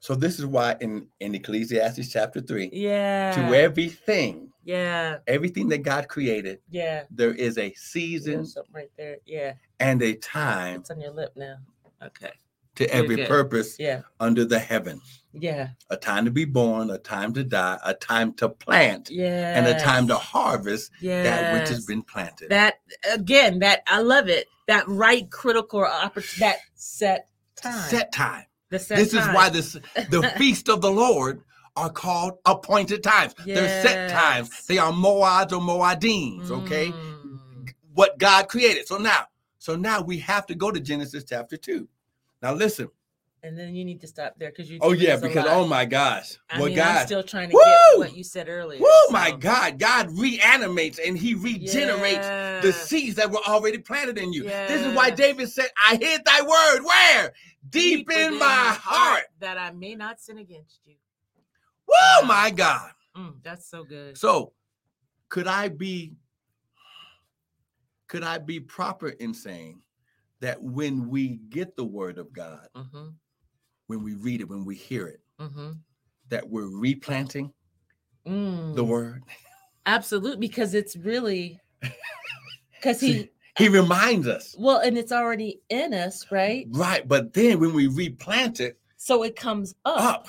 [0.00, 3.32] So this is why in, in Ecclesiastes chapter 3, Yeah.
[3.34, 5.18] to everything, Yeah.
[5.26, 7.04] everything that God created, Yeah.
[7.10, 9.18] there is a There's season something right there.
[9.26, 9.54] Yeah.
[9.80, 11.56] and a time It's on your lip now.
[12.02, 12.30] Okay.
[12.78, 14.02] To every purpose Yeah.
[14.20, 15.00] under the heaven.
[15.32, 15.70] Yeah.
[15.90, 19.58] A time to be born, a time to die, a time to plant, Yeah.
[19.58, 21.22] and a time to harvest yeah.
[21.24, 22.50] that which has been planted.
[22.50, 22.76] that
[23.12, 24.46] again, that I love it.
[24.68, 27.88] That right critical opportunity that set time.
[27.90, 28.44] Set time.
[28.70, 29.72] the set This is why this
[30.10, 31.42] the feast of the Lord
[31.74, 33.34] are called appointed times.
[33.44, 34.66] They're set times.
[34.66, 36.88] They are moads or moadines, okay?
[36.90, 37.68] Mm.
[37.94, 38.86] What God created.
[38.86, 39.26] So now,
[39.58, 41.88] so now we have to go to Genesis chapter 2.
[42.42, 42.88] Now listen.
[43.42, 44.78] And then you need to stop there because you.
[44.82, 46.38] Oh yeah, because oh my gosh.
[46.50, 47.62] I Well mean, I'm still trying to Woo!
[47.64, 48.80] get what you said earlier.
[48.82, 49.78] Oh my God.
[49.78, 52.28] God reanimates and he regenerates
[52.62, 54.42] the seeds that were already planted in you.
[54.42, 56.84] This is why David said, I hid thy word.
[56.84, 57.32] Where?
[57.70, 59.24] Deep, in my heart.
[59.40, 60.94] that I may not sin against you.
[61.90, 62.90] Oh my God.
[63.16, 64.18] Mm, that's so good.
[64.18, 64.52] So
[65.28, 66.14] could I be
[68.08, 69.80] could I be proper in saying
[70.40, 73.08] that when we get the word of God, hmm
[73.86, 75.72] when we read it, when we hear it, hmm
[76.28, 77.52] that we're replanting
[78.26, 79.22] Mm, the word?
[79.86, 81.58] absolutely, because it's really
[82.74, 84.54] because he he reminds us.
[84.58, 86.66] well, and it's already in us, right?
[86.70, 87.06] Right.
[87.08, 90.28] But then when we replant it So it comes up,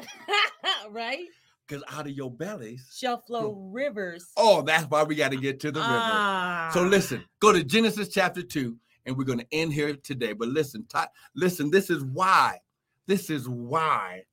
[0.90, 1.24] right?
[1.66, 2.86] because out of your bellies.
[2.94, 4.26] Shall flow rivers.
[4.36, 6.02] Oh, that's why we got to get to the river.
[6.22, 6.70] Ah.
[6.72, 8.76] So listen, go to Genesis chapter 2,
[9.08, 10.34] and we're going to end here today.
[10.34, 12.58] But listen, ti- listen, this is why,
[13.06, 14.24] this is why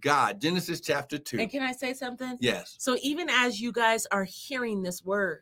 [0.00, 0.40] God.
[0.40, 1.40] Genesis chapter 2.
[1.40, 2.36] And can I say something?
[2.40, 2.76] Yes.
[2.78, 5.40] So even as you guys are hearing this word,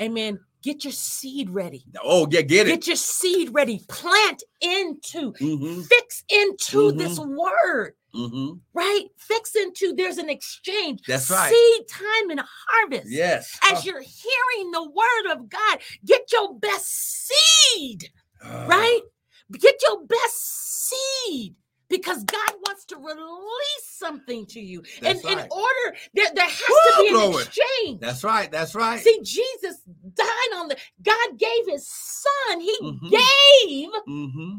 [0.00, 1.84] amen, get your seed ready.
[2.02, 2.70] Oh, yeah, get it.
[2.70, 3.80] Get your seed ready.
[3.88, 5.82] Plant into, Mm-hmm.
[5.82, 8.54] fix into this word, Mm-hmm.
[8.74, 9.04] right?
[9.18, 11.02] Fix into, there's an exchange.
[11.06, 11.52] That's right.
[11.52, 13.10] Seed time and harvest.
[13.10, 13.58] Yes.
[13.70, 18.10] As you're hearing the word of God, get your best seed,
[18.44, 19.00] Uh, right?
[19.52, 21.54] Get your best seed
[21.88, 24.82] because God wants to release something to you.
[25.02, 27.44] And That's in order, there, there has Woo, to be an glory.
[27.44, 28.00] exchange.
[28.00, 28.50] That's right.
[28.50, 29.00] That's right.
[29.00, 29.82] See, Jesus
[30.14, 32.60] died on the, God gave his son.
[32.60, 33.10] He Mhm.
[33.10, 34.58] gave mm-hmm.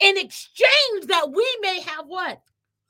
[0.00, 2.40] in exchange that we may have what?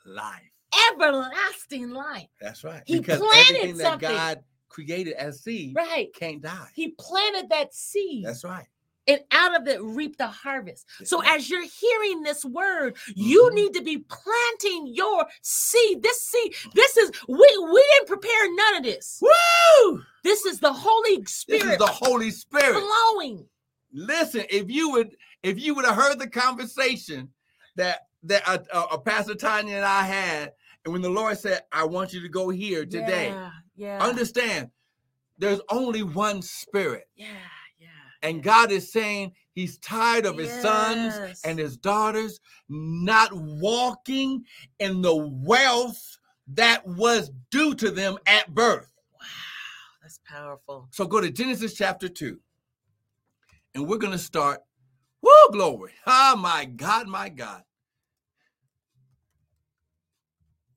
[0.07, 0.51] Life.
[0.91, 2.29] Everlasting life.
[2.41, 2.83] That's right.
[2.87, 4.09] He because planted everything that something.
[4.09, 6.13] God created as seed Right.
[6.15, 6.69] can't die.
[6.75, 8.25] He planted that seed.
[8.25, 8.67] That's right.
[9.07, 10.87] And out of it reap the harvest.
[11.05, 13.55] So as you're hearing this word, you Mhm.
[13.55, 16.03] need to be planting your seed.
[16.03, 19.21] This seed, this is we we didn't prepare none of this.
[19.23, 20.03] Woo!
[20.23, 21.63] This is the Holy Spirit.
[21.63, 22.83] This is the Holy Spirit.
[22.83, 23.49] flowing.
[23.93, 27.33] Listen, if you would, if you would have heard the conversation
[27.77, 30.53] that that uh, uh, uh, Pastor Tanya and I had,
[30.85, 34.71] and when the Lord said, "I want you to go here today," Yeah, yeah, understand,
[35.39, 37.29] there's only one Spirit, yeah.
[38.25, 44.45] And God is saying He's tired of His sons and His daughters not walking
[44.81, 46.19] in the wealth
[46.55, 48.91] that was due to them at birth.
[49.13, 49.27] Wow,
[50.03, 50.89] that's powerful.
[50.91, 52.41] So go to Genesis chapter 2.
[53.75, 54.61] And we're going to start.
[55.21, 55.93] Woo, glory.
[56.07, 57.63] Oh, my God, my God.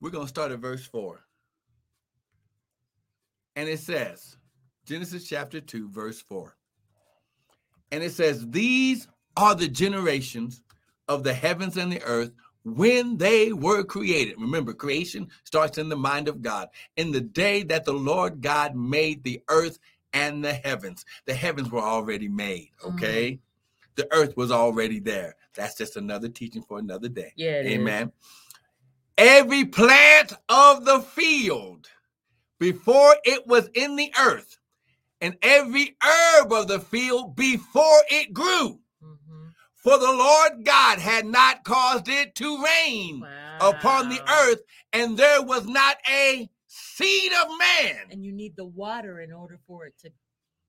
[0.01, 1.23] We're going to start at verse 4.
[3.55, 4.37] And it says,
[4.85, 6.56] Genesis chapter 2, verse 4.
[7.91, 10.61] And it says, These are the generations
[11.07, 12.31] of the heavens and the earth
[12.63, 14.35] when they were created.
[14.39, 16.67] Remember, creation starts in the mind of God.
[16.97, 19.79] In the day that the Lord God made the earth
[20.13, 22.95] and the heavens, the heavens were already made, mm-hmm.
[22.95, 23.39] okay?
[23.95, 25.35] The earth was already there.
[25.55, 27.33] That's just another teaching for another day.
[27.35, 27.73] Yeah, it is.
[27.73, 28.11] Amen.
[29.17, 31.88] Every plant of the field
[32.59, 34.56] before it was in the earth,
[35.22, 38.82] and every herb of the field before it grew.
[39.01, 39.51] Mhm.
[39.76, 43.24] For the Lord God had not caused it to rain
[43.59, 44.61] upon the earth,
[44.93, 48.07] and there was not a seed of man.
[48.11, 50.11] and you need the water in order for it to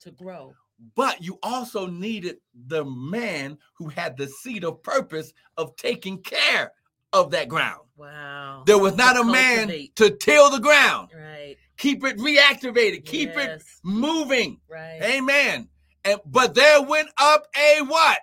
[0.00, 0.54] to grow.
[0.94, 6.72] But you also needed the man who had the seed of purpose of taking care
[7.12, 7.80] of that ground.
[7.96, 8.62] Wow.
[8.66, 11.56] There was To not a man to till the ground, Right.
[11.76, 14.60] keep it reactivated, keep it moving.
[14.68, 15.00] Right.
[15.02, 15.68] Amen.
[16.04, 18.18] And but there went up a what?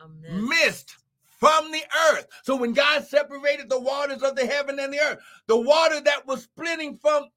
[0.00, 0.48] A mist.
[0.48, 0.96] mist
[1.38, 2.26] from the earth.
[2.42, 6.26] So when God separated the waters of the heaven and the earth, the water that
[6.26, 7.28] was splitting from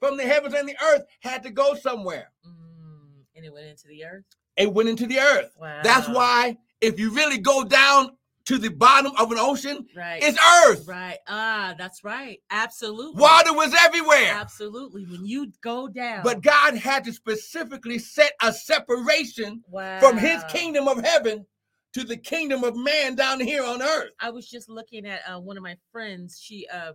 [0.00, 2.30] from the heavens and the earth had to go somewhere.
[2.46, 4.24] Mm, and it went into the earth.
[4.56, 5.54] It went into the earth.
[5.60, 5.80] Wow.
[5.82, 8.16] That's why if you really go down
[8.46, 10.22] to the bottom of an ocean, Right.
[10.22, 10.86] it's earth.
[10.86, 11.18] right.
[11.26, 12.40] Ah, that's right.
[12.50, 13.20] Absolutely.
[13.20, 14.30] Water was everywhere.
[14.32, 15.04] Absolutely.
[15.04, 16.22] When you go down.
[16.22, 19.98] But God had to specifically set a separation wow.
[20.00, 21.44] from his kingdom of heaven
[21.94, 24.10] to the kingdom of man down here on earth.
[24.20, 26.40] I was just looking at uh, one of my friends.
[26.40, 26.92] She uh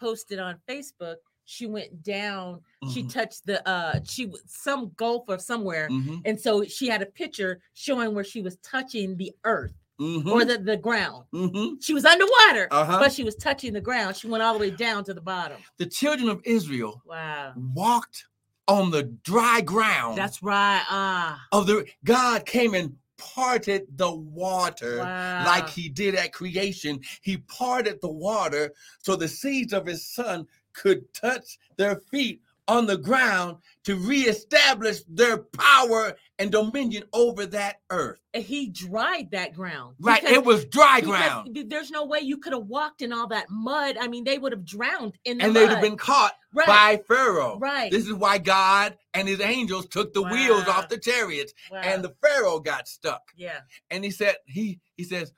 [0.00, 1.16] posted on Facebook.
[1.44, 2.60] She went down.
[2.92, 3.12] She Mhm.
[3.12, 5.88] touched the uh she was some gulf or somewhere.
[5.88, 10.30] Mhm, And so she had a picture showing where she was touching the earth mhm,
[10.30, 11.24] or the, the ground.
[11.34, 11.82] mhm.
[11.82, 12.98] She was underwater, Uh-huh.
[13.00, 14.16] but she was touching the ground.
[14.16, 15.58] She went all the way down to the bottom.
[15.78, 17.52] The children of Israel Wow.
[17.56, 18.26] walked
[18.68, 20.82] on the dry ground That's right.
[20.88, 21.40] Ah.
[21.52, 25.44] of the God came and parted the water Wow.
[25.44, 27.00] like he did at creation.
[27.22, 32.40] He parted the water so the seeds of his son could touch their feet
[32.72, 38.18] on the ground to reestablish their power and dominion over that earth.
[38.34, 39.96] And he dried that ground.
[40.00, 41.58] Right, because- it was dry ground.
[41.68, 43.96] There's no way you could have walked in all that mud.
[44.00, 45.62] I mean, they would have drowned in the And mud.
[45.62, 46.66] they'd have been caught right.
[46.66, 47.58] by Pharaoh.
[47.60, 47.90] right.
[47.90, 51.80] This is why God and his angels took the wheels off the chariots wow.
[51.82, 53.22] and the Pharaoh got stuck.
[53.36, 53.60] yeah.
[53.90, 55.32] And he said, he he says,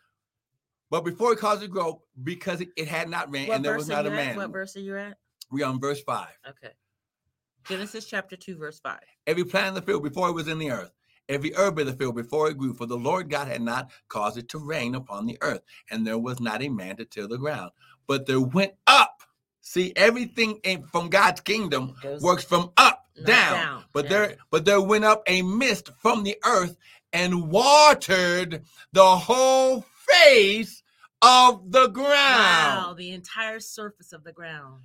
[0.90, 3.64] but before it caused it to grow, because it, it had not rained What and
[3.64, 4.14] there was not a at?
[4.14, 4.36] man.
[4.36, 5.16] What verse are you at?
[5.50, 6.36] We are on verse five.
[6.48, 6.72] Okay.
[7.68, 8.98] Genesis chapter 2, verse 5.
[9.26, 10.92] Every plant in the field before it was in the earth,
[11.28, 14.36] every herb in the field before it grew, for the Lord God had not caused
[14.36, 17.38] it to rain upon the earth, and there was not a man to till the
[17.38, 17.70] ground.
[18.06, 19.22] But there went up.
[19.62, 23.84] See, everything in, from God's kingdom Goes works from up not down.
[23.92, 24.10] But Yeah.
[24.10, 26.76] there, but there went up a mist from the earth
[27.14, 30.82] and watered the whole face
[31.22, 32.06] of the ground.
[32.06, 32.98] Wow, ground.
[32.98, 34.82] the entire surface of the ground.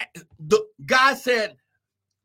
[0.00, 0.06] Eh,
[0.38, 1.58] the God said,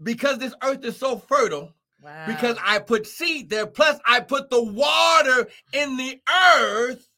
[0.01, 2.25] because this earth is so fertile, Wow.
[2.27, 6.21] because I put seed there, plus I put the water in the
[6.55, 7.09] earth.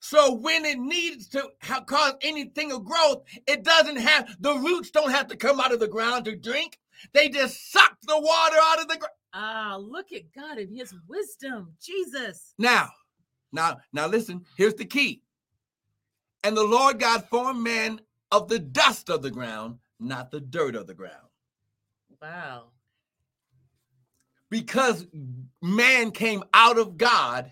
[0.00, 4.90] So when it needs to ha- cause anything of growth, it doesn't have the roots
[4.90, 6.78] don't have to come out of the ground to drink.
[7.12, 9.12] They just suck the water out of the ground.
[9.32, 12.54] ah, look at God and His wisdom, Jesus.
[12.58, 12.90] Now,
[13.52, 15.22] now, now listen, here's the key.
[16.44, 18.00] And the Lord God formed man
[18.32, 21.28] of the dust of the ground, not the dirt of the ground.
[22.22, 22.64] Wow.
[24.50, 25.06] because
[25.62, 27.50] man came out of God,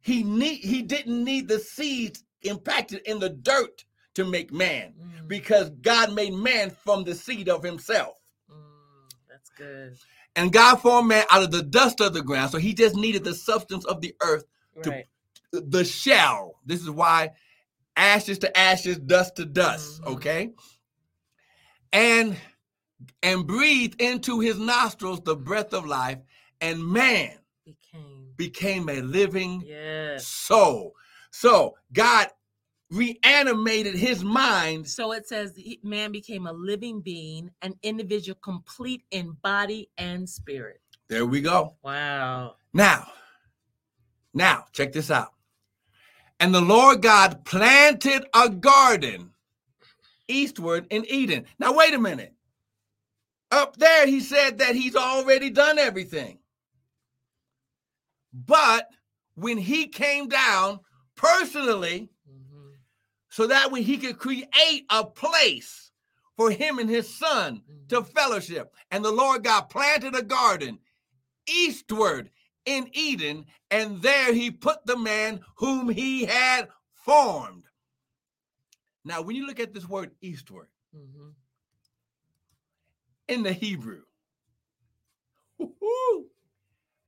[0.00, 5.28] he need he didn't need the seeds impacted in the dirt to make man Mm,
[5.28, 8.16] because God made man from the seed of himself.
[8.50, 8.54] mm,
[9.28, 9.96] that's good.
[10.36, 13.24] And God formed man out of the dust of the ground, so he just needed
[13.24, 14.44] the substance of the earth,
[14.82, 15.06] To- Right.
[15.52, 16.60] the shell.
[16.64, 17.32] This is why
[17.96, 20.06] ashes to ashes, dust to dust, Mhm.
[20.14, 20.50] okay?
[21.92, 22.36] And
[23.22, 26.18] and breathed into his nostrils the breath of life,
[26.60, 28.32] and man Became.
[28.36, 30.26] became a living Yes.
[30.26, 30.94] soul.
[31.30, 32.28] So God
[32.90, 34.88] reanimated his mind.
[34.88, 40.28] So it says he- man became a living being, an individual complete in body and
[40.28, 40.80] spirit.
[41.08, 41.76] There we go.
[41.82, 42.56] Wow.
[42.72, 43.12] Now,
[44.34, 45.32] now, check this out.
[46.40, 49.32] And the Lord God planted a garden
[50.28, 51.46] eastward in Eden.
[51.58, 52.34] Now, wait a minute.
[53.50, 56.38] Up there, he said that he's already done everything.
[58.32, 58.88] But
[59.34, 60.80] when he came down
[61.14, 62.76] personally, Mhm,
[63.30, 65.90] so that way he could create a place
[66.36, 68.12] for him and his son to mhm.
[68.12, 68.74] fellowship.
[68.90, 70.78] And the Lord God planted a garden
[71.46, 72.30] eastward
[72.66, 77.64] in Eden, and there he put the man whom he had formed.
[79.04, 81.34] Now, when you look at this word eastward Mhm.
[83.28, 84.02] In the Hebrew,
[85.58, 86.26] woo-hoo,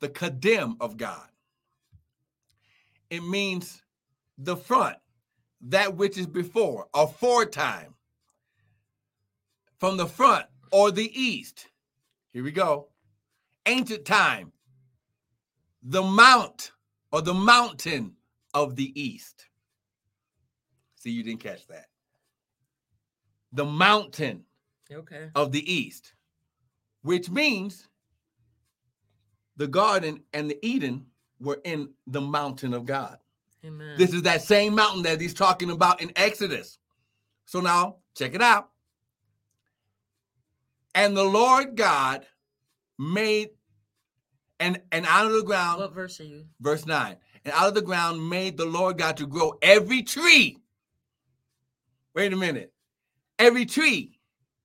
[0.00, 1.28] the kadem of God,
[3.08, 3.82] it means
[4.38, 4.96] the front,
[5.62, 7.94] that which is before, aforetime,
[9.78, 11.66] from the front or the east.
[12.32, 12.88] Here we go.
[13.66, 14.52] Ancient time,
[15.82, 16.72] the mount
[17.12, 18.12] or the mountain
[18.54, 19.46] of the east.
[20.96, 21.86] See, you didn't catch that.
[23.52, 24.44] The mountain
[24.92, 25.28] Okay.
[25.34, 26.14] of the east,
[27.02, 27.88] which means
[29.56, 31.06] the garden and the Eden
[31.40, 33.18] were in the mountain of God.
[33.64, 33.96] Amen.
[33.98, 36.78] This is that same mountain that he's talking about in Exodus.
[37.44, 38.70] So now, check it out.
[40.94, 42.26] And the Lord God
[42.98, 43.50] made
[44.58, 46.44] and and out of the ground, what verse are you?
[46.60, 50.58] verse 9, and out of the ground made the Lord God to grow every tree.
[52.14, 52.72] Wait a minute.
[53.38, 54.18] Every tree,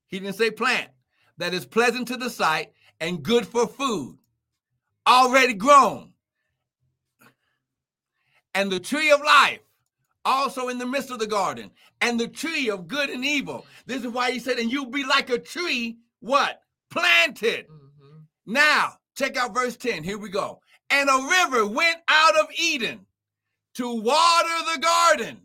[0.08, 0.90] he didn't say plant,
[1.38, 4.18] that is pleasant to the sight and good for food,
[5.08, 6.14] already grown.
[8.54, 9.60] And the tree of life,
[10.24, 13.66] also in the midst of the garden, and the tree of good and evil.
[13.86, 16.62] This is why he said, and you'll be like a tree, what?
[16.90, 17.68] Planted.
[17.68, 18.26] Mhm.
[18.46, 20.04] Now, check out verse 10.
[20.04, 20.62] Here we go.
[20.90, 23.06] And a river went out of Eden
[23.76, 25.45] to water the garden.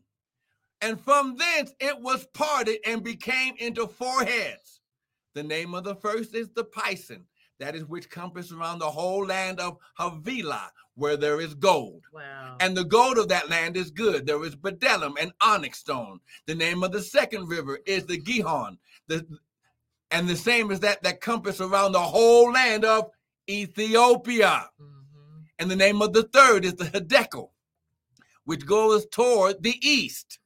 [0.80, 4.80] And from thence it was parted and became into four heads.
[5.34, 7.22] The name of the first is the Pison,
[7.58, 12.02] that is which compass around the whole land of Havilah, where there is gold.
[12.12, 12.56] Wow.
[12.60, 14.26] And the gold of that land is good.
[14.26, 16.20] There is bdellium and onyx stone.
[16.46, 18.78] The name of the second river is the Gihon.
[19.06, 19.26] The,
[20.10, 23.10] and the same as that that compass around the whole land of
[23.48, 24.68] Ethiopia.
[24.80, 25.44] Mhm.
[25.58, 27.50] And the name of the third is the Hiddekel,
[28.44, 30.38] which goes toward the east.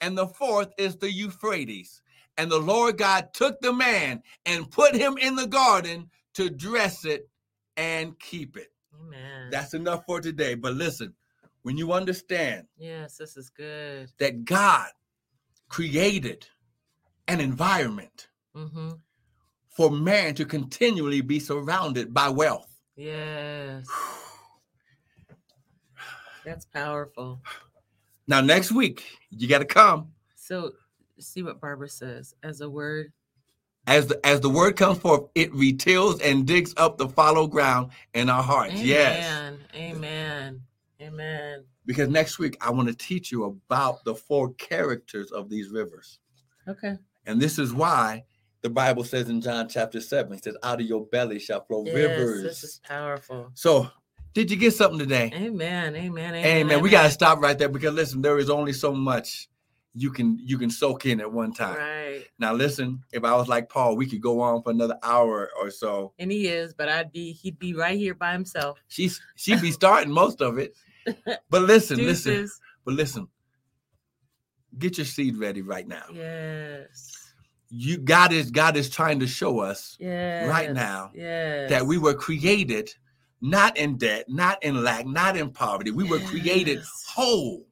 [0.00, 2.02] And the fourth is the Euphrates.
[2.38, 7.04] And the Lord God took the man and put him in the garden to dress
[7.04, 7.28] it
[7.76, 8.72] and keep it.
[8.98, 9.50] Amen.
[9.50, 10.54] That's enough for today.
[10.54, 11.14] But listen,
[11.62, 14.10] when you understand yes, this is good.
[14.18, 14.88] that God
[15.68, 16.46] created
[17.28, 18.90] an environment hmm
[19.68, 22.80] for man to continually be surrounded by wealth.
[22.96, 23.86] Yes.
[26.44, 27.40] That's powerful.
[28.30, 30.70] Now, next week, you got to come So
[31.18, 33.12] see what Barbara says as a word.
[33.88, 35.24] as the as the word comes forth.
[35.34, 38.80] It retills and digs up the fallow ground in our hearts.
[38.80, 39.58] Yes, Amen.
[39.74, 40.62] Amen.
[41.02, 41.64] Amen.
[41.84, 46.20] because next week I want to teach you about the four characters of these rivers,
[46.68, 46.98] Okay.
[47.26, 48.22] and this is why
[48.62, 51.84] the Bible says in John chapter seven, it says, "Out of your belly shall flow
[51.84, 53.50] Yes, rivers." this is powerful.
[53.54, 53.90] So,
[54.34, 55.30] did you get something today?
[55.34, 55.94] Amen.
[55.96, 56.34] Amen.
[56.34, 56.34] Amen.
[56.44, 56.82] Amen.
[56.82, 59.48] We got to stop right there because listen, there is only so much
[59.94, 61.76] you can you can soak in at one time.
[61.76, 62.24] Right.
[62.38, 65.70] Now listen, if I was like Paul, we could go on for another hour or
[65.70, 66.12] so.
[66.18, 68.78] And he is, but I'd be he'd be right here by himself.
[68.88, 70.74] She's she'd be starting most of it.
[71.48, 72.48] But listen, listen,
[72.84, 73.26] but listen.
[74.78, 76.04] Get your seed ready right now.
[76.12, 77.32] Yes.
[77.70, 80.72] You God is God is trying to show us Yes.
[80.74, 81.70] now Yes.
[81.70, 82.94] that we were created
[83.40, 85.90] not in debt, not in lack, not in poverty.
[85.90, 87.66] We were created whole.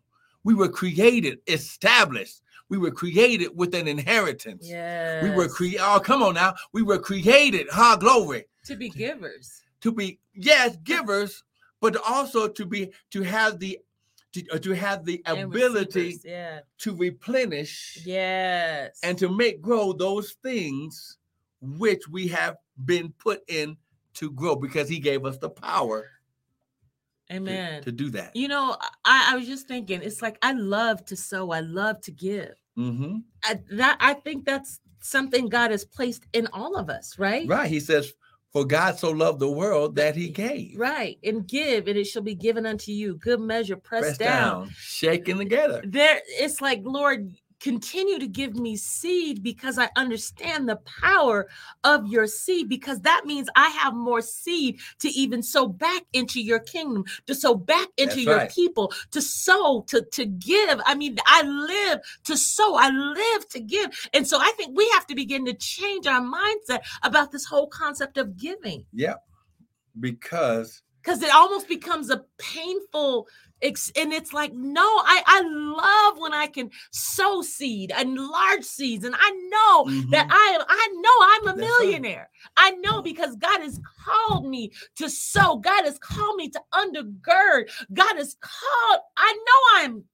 [0.44, 2.42] We were created established.
[2.68, 4.66] We were created with an inheritance.
[4.68, 5.22] Yes.
[5.22, 5.80] We were created.
[5.82, 6.54] Oh, come on now.
[6.72, 7.66] We were created.
[7.70, 8.44] Ha, glory.
[8.64, 9.62] to be givers.
[9.80, 11.44] To be yes, givers,
[11.80, 13.78] but also to be to have the
[14.32, 16.18] to, uh, to have the and ability.
[16.24, 16.60] Yeah.
[16.78, 18.98] to replenish Yes.
[19.02, 21.16] and to make grow those things
[21.60, 23.76] which we have been put in
[24.18, 26.06] to grow because he gave us the power
[27.30, 27.82] Amen.
[27.82, 28.34] to, do that.
[28.34, 32.00] You know, I, I was just thinking, it's like I love to sow, I love
[32.02, 32.54] to give.
[32.76, 37.46] hmm I, that I think that's something God has placed in all of us, right?
[37.46, 37.70] Right.
[37.70, 38.12] He says,
[38.52, 40.76] For God so loved the world that he gave.
[40.76, 41.18] Right.
[41.22, 43.14] And give, and it shall be given unto you.
[43.14, 44.62] Good measure, pressed, Pressed down.
[44.62, 45.82] down, shaken together.
[45.86, 47.30] There, it's like, Lord,
[47.60, 51.48] continue to give me seed because I understand the power
[51.84, 56.40] of your seed, because that means I have more seed to even sow back into
[56.40, 58.50] your kingdom, to sow back into That's your right.
[58.50, 60.80] people, to sow, to, to give.
[60.86, 64.08] I mean, I live to sow, I live to give.
[64.12, 67.68] And so I think we have to begin to change our mindset about this whole
[67.68, 68.84] concept of giving.
[68.92, 69.14] Yeah.
[69.98, 73.28] Because because it almost becomes a painful
[73.62, 78.64] ex- and it's like no I I love when I can sow seed and large
[78.64, 80.30] seeds and I know that Mhm.
[80.30, 81.88] I am I know I'm a That's right.
[81.90, 82.30] millionaire.
[82.56, 85.56] I know because God has called me to sow.
[85.58, 87.70] God has called me to undergird.
[87.92, 90.04] God has called I know I'm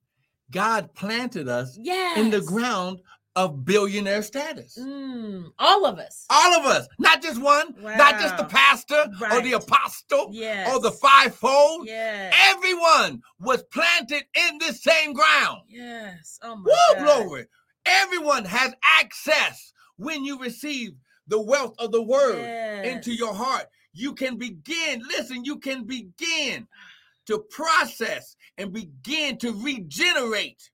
[0.51, 3.01] God planted us yes in the ground
[3.37, 4.79] of billionaire status.
[4.81, 8.49] Mm, all of us All of us, not just one, not just the Wow.
[8.49, 11.87] pastor or the apostle yes or the fivefold.
[11.87, 15.63] yes Everyone was planted in the same ground.
[15.69, 17.05] yes oh my Woo, God.
[17.05, 17.47] glory.
[17.87, 20.93] Everyone has access when you receive
[21.29, 22.51] the wealth of the word
[22.85, 23.67] into your heart.
[23.93, 26.67] You can begin, listen, you can begin
[27.27, 30.71] to process and begin to regenerate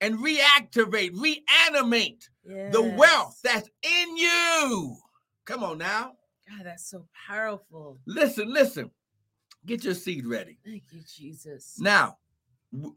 [0.00, 4.96] and reactivate, reanimate the wealth that's in you.
[5.44, 6.12] Come on now.
[6.48, 7.98] God, that's so powerful.
[8.06, 8.90] Listen, listen.
[9.64, 10.58] Get your seed ready.
[10.64, 11.76] Thank you, Jesus.
[11.80, 12.18] Now,
[12.72, 12.92] the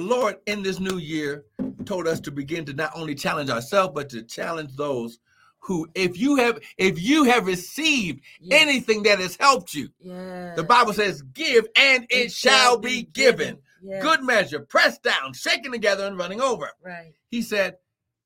[0.00, 1.44] Lord in this new year
[1.84, 5.18] told us to begin to not only challenge ourselves, but to challenge those
[5.60, 8.60] who, if you have, if you have received Yes.
[8.62, 10.56] anything that has helped you, Yes.
[10.56, 13.58] the Bible says, give and it, shall be given.
[13.84, 14.02] Yes.
[14.02, 16.70] Good measure, pressed down, shaken together, and running over.
[16.82, 17.12] Right.
[17.30, 17.76] He said,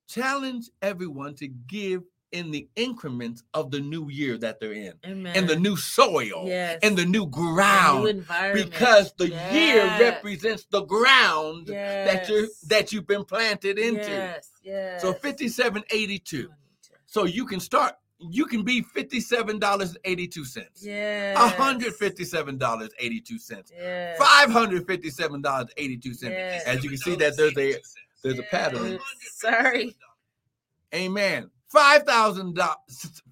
[0.06, 5.34] challenge everyone to give in the increments of the new year that they're in, Amen.
[5.34, 6.78] in the new soil, yes.
[6.82, 8.70] in the new new ground, environment.
[8.70, 14.11] because the year represents the ground that you that you've been planted into.
[14.11, 14.50] Yes.
[14.62, 15.02] Yes.
[15.02, 16.50] So 5782.
[17.06, 20.66] So you can start you can be $57.82.
[20.80, 21.36] Yes.
[21.54, 23.70] $157.82.
[23.70, 24.18] Yes.
[24.20, 26.22] $557.82.
[26.22, 26.64] Yes.
[26.64, 27.76] As you can see that there's a
[28.22, 28.98] there's a pattern.
[29.20, 29.94] Sorry.
[30.94, 31.50] Amen.
[31.68, 32.58] Five thousand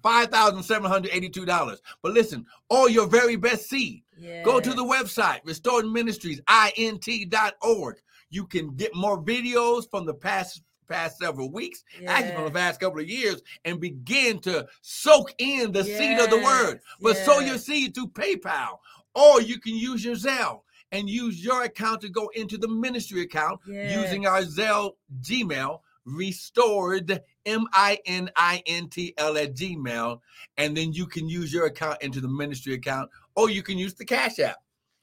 [0.03, 1.81] five thousand seven hundred eighty-two dollars.
[2.03, 4.03] But listen, all your very best seed.
[4.43, 6.39] Go to the website, Restored Ministries,
[6.77, 7.95] int.org.
[8.29, 12.79] You can get more videos from the past past several weeks, actually from the past
[12.79, 16.79] couple of years, and begin to soak in the seed of the word.
[17.01, 17.65] But sow your yes.
[17.65, 18.79] seed through PayPal,
[19.15, 23.21] or you can use your Zelle and use your account to go into the ministry
[23.21, 30.19] account using our Zelle Gmail, restored M-I-N-I-N-T-L at Gmail.
[30.57, 33.93] And then you can use your account into the ministry account, or you can use
[33.93, 34.57] the Cash App,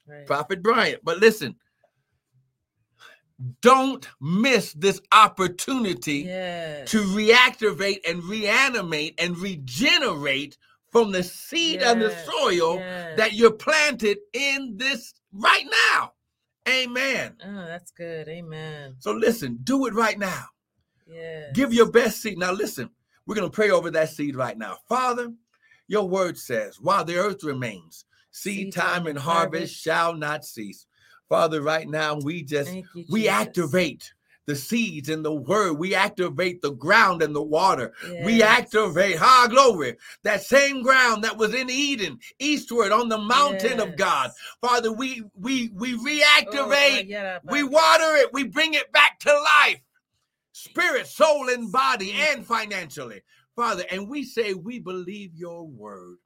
[0.07, 0.25] Right.
[0.25, 1.01] Prophet Bryant.
[1.03, 1.55] But listen,
[3.61, 6.89] don't miss this opportunity Yes.
[6.91, 10.57] to reactivate and reanimate and regenerate
[10.91, 13.17] from the seed and the soil yes.
[13.17, 16.13] that you're planted in this right now.
[16.67, 17.35] Amen.
[17.45, 18.27] Oh, that's good.
[18.27, 18.95] Amen.
[18.99, 20.45] So listen, do it right now.
[21.05, 21.51] Yeah.
[21.53, 22.37] Give your best seed.
[22.37, 22.89] Now listen,
[23.25, 24.77] we're going to pray over that seed right now.
[24.87, 25.33] Father,
[25.87, 30.85] your word says, while the earth remains, seed time and harvest shall not cease.
[31.29, 34.13] Father, right now we just you, we activate
[34.45, 35.73] the seeds and the word.
[35.73, 37.93] We activate the ground and the water.
[38.23, 43.79] We activate, ha, glory, that same ground that was in Eden, eastward on the mountain
[43.79, 44.31] of God.
[44.61, 49.33] Father, we we we Oh, reactivate, yeah, we water it, we bring it back to
[49.33, 49.81] life.
[50.51, 53.21] spirit, soul, and body, and financially.
[53.55, 56.17] Father, and we say we believe your word.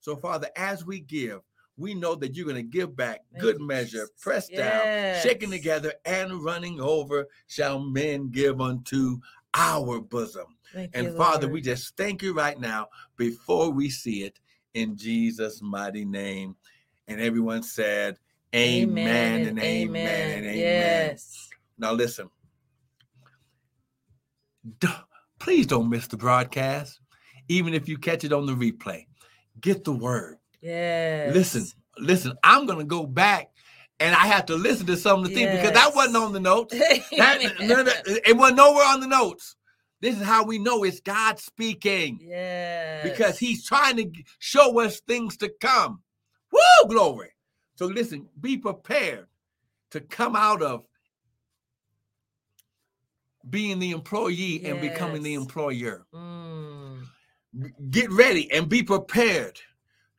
[0.00, 1.40] So, Father, as we give,
[1.78, 4.88] we know that you're going to give back good measure, pressed down,
[5.22, 9.18] shaken together, and running over shall men give unto
[9.54, 10.46] our bosom.
[10.74, 11.52] Thank And you, Father, Lord.
[11.54, 14.38] we just thank you right now before we see it
[14.74, 16.56] in Jesus' mighty name.
[17.06, 18.18] And everyone said,
[18.54, 21.10] Amen, and amen, and amen.
[21.10, 21.48] Yes.
[21.78, 22.28] Now listen,
[24.80, 24.88] d-
[25.38, 27.00] please don't miss the broadcast,
[27.48, 29.06] even if you catch it on the replay.
[29.60, 30.37] Get the word.
[30.60, 31.34] Yes.
[31.34, 31.66] Listen,
[31.98, 32.32] listen.
[32.42, 33.50] I'm gonna go back
[34.00, 36.40] and I have to listen to some of the things because that wasn't on the
[36.40, 36.74] notes.
[36.74, 39.56] That, no, no, it wasn't nowhere on the notes.
[40.00, 43.02] This is how we know it's God speaking yes.
[43.02, 46.02] because He's trying to show us things to come.
[46.52, 47.30] Woo, glory.
[47.74, 49.26] So listen, be prepared
[49.90, 50.84] to come out of
[53.50, 56.06] being the employee and becoming the employer.
[56.14, 57.04] Mm.
[57.90, 59.58] Get ready and be prepared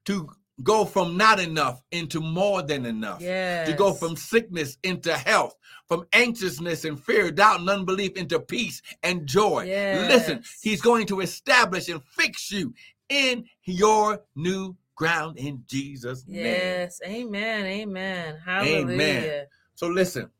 [0.09, 0.27] to
[0.63, 3.21] go from not enough into more than enough.
[3.21, 3.69] Yes.
[3.69, 5.53] To go from sickness into health,
[5.87, 9.65] from anxiousness and fear, doubt and unbelief into peace and joy.
[9.65, 12.73] Listen, he's going to establish and fix you
[13.09, 16.43] in your new ground in Jesus' name.
[16.43, 16.99] Yes.
[17.05, 17.65] Amen.
[17.65, 18.39] Amen.
[18.43, 19.45] Hallelujah.
[19.75, 20.31] So listen,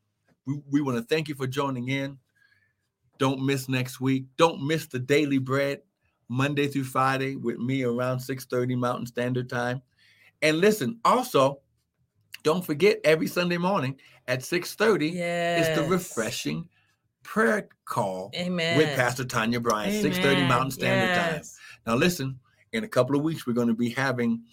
[0.47, 2.17] we, we want to thank you for joining in.
[3.19, 4.25] Don't miss next week.
[4.35, 5.81] Don't miss the daily bread
[6.30, 9.81] Monday through Friday with me around 6:30 Mountain Standard Time.
[10.41, 11.60] And listen, also,
[12.43, 15.68] don't forget every Sunday morning at 6:30 Yes.
[15.68, 16.69] is the refreshing
[17.23, 18.77] prayer call Amen.
[18.77, 21.41] with Pastor Tanya Bryan, 6:30 Mountain Standard Time.
[21.85, 22.39] Now listen,
[22.72, 24.43] in a couple of weeks we're going to be having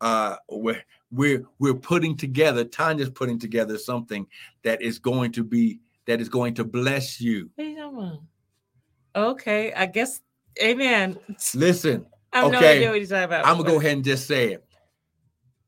[0.00, 4.26] uh we're we're we're putting together Tanya's putting together something
[4.62, 7.50] that is going to be that is going to bless you.
[7.54, 9.30] What are you talking about?
[9.30, 9.72] Okay.
[9.72, 10.20] I guess.
[10.62, 11.18] Amen.
[11.54, 12.76] Listen, I have no Okay.
[12.76, 13.46] idea what you're talking about.
[13.46, 14.64] I'm going to go ahead and just say it.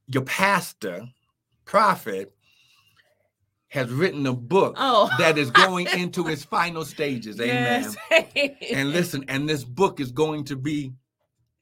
[0.09, 1.09] Your pastor,
[1.65, 2.33] prophet
[3.69, 5.11] has written a book Oh.
[5.19, 7.41] that is going into its final stages.
[7.41, 7.93] Amen.
[8.11, 8.53] Yes.
[8.73, 10.93] And listen, and this book is going to be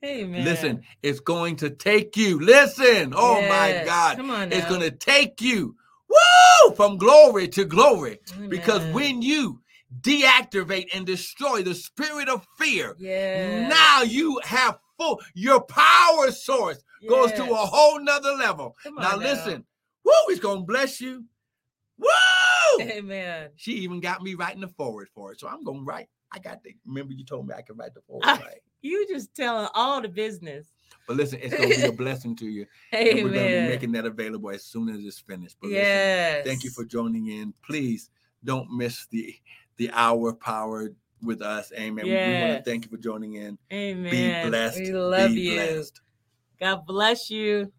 [0.05, 0.45] Amen.
[0.45, 2.39] listen, it's going to take you.
[2.41, 3.13] Listen.
[3.17, 4.17] Oh my God.
[4.17, 5.77] Come on It's going to take you
[6.09, 9.61] woo from glory to glory because when you
[10.01, 13.69] deactivate and destroy the spirit of fear, yeah.
[13.69, 18.77] now you have full your power source goes to a whole nother level.
[18.87, 19.65] Now listen,
[20.05, 21.25] woo, he's going to bless you.
[21.99, 22.81] Woo!
[22.81, 23.51] Amen.
[23.57, 25.41] She even got me writing the foreword for it.
[25.41, 26.09] So I'm going to write.
[26.33, 28.61] I got the remember you told me I can write the foreword, Ah, right?
[28.83, 30.67] You just telling all the business.
[31.07, 32.67] But listen, it's going to be a blessing to you.
[32.93, 33.69] And we're going to be Amen.
[33.69, 35.57] making that available as soon as it's finished.
[35.61, 36.47] But listen, yes.
[36.47, 37.55] thank you for joining in.
[37.63, 38.11] Please
[38.43, 39.35] don't miss the
[39.77, 40.91] the hour power
[41.23, 41.73] with us.
[41.77, 42.07] Amen.
[42.07, 43.59] We want to thank you for joining in.
[43.73, 44.43] Amen.
[44.43, 44.79] Be blessed.
[44.79, 45.55] We love Be you.
[45.55, 46.01] blessed.
[46.61, 47.73] God bless you.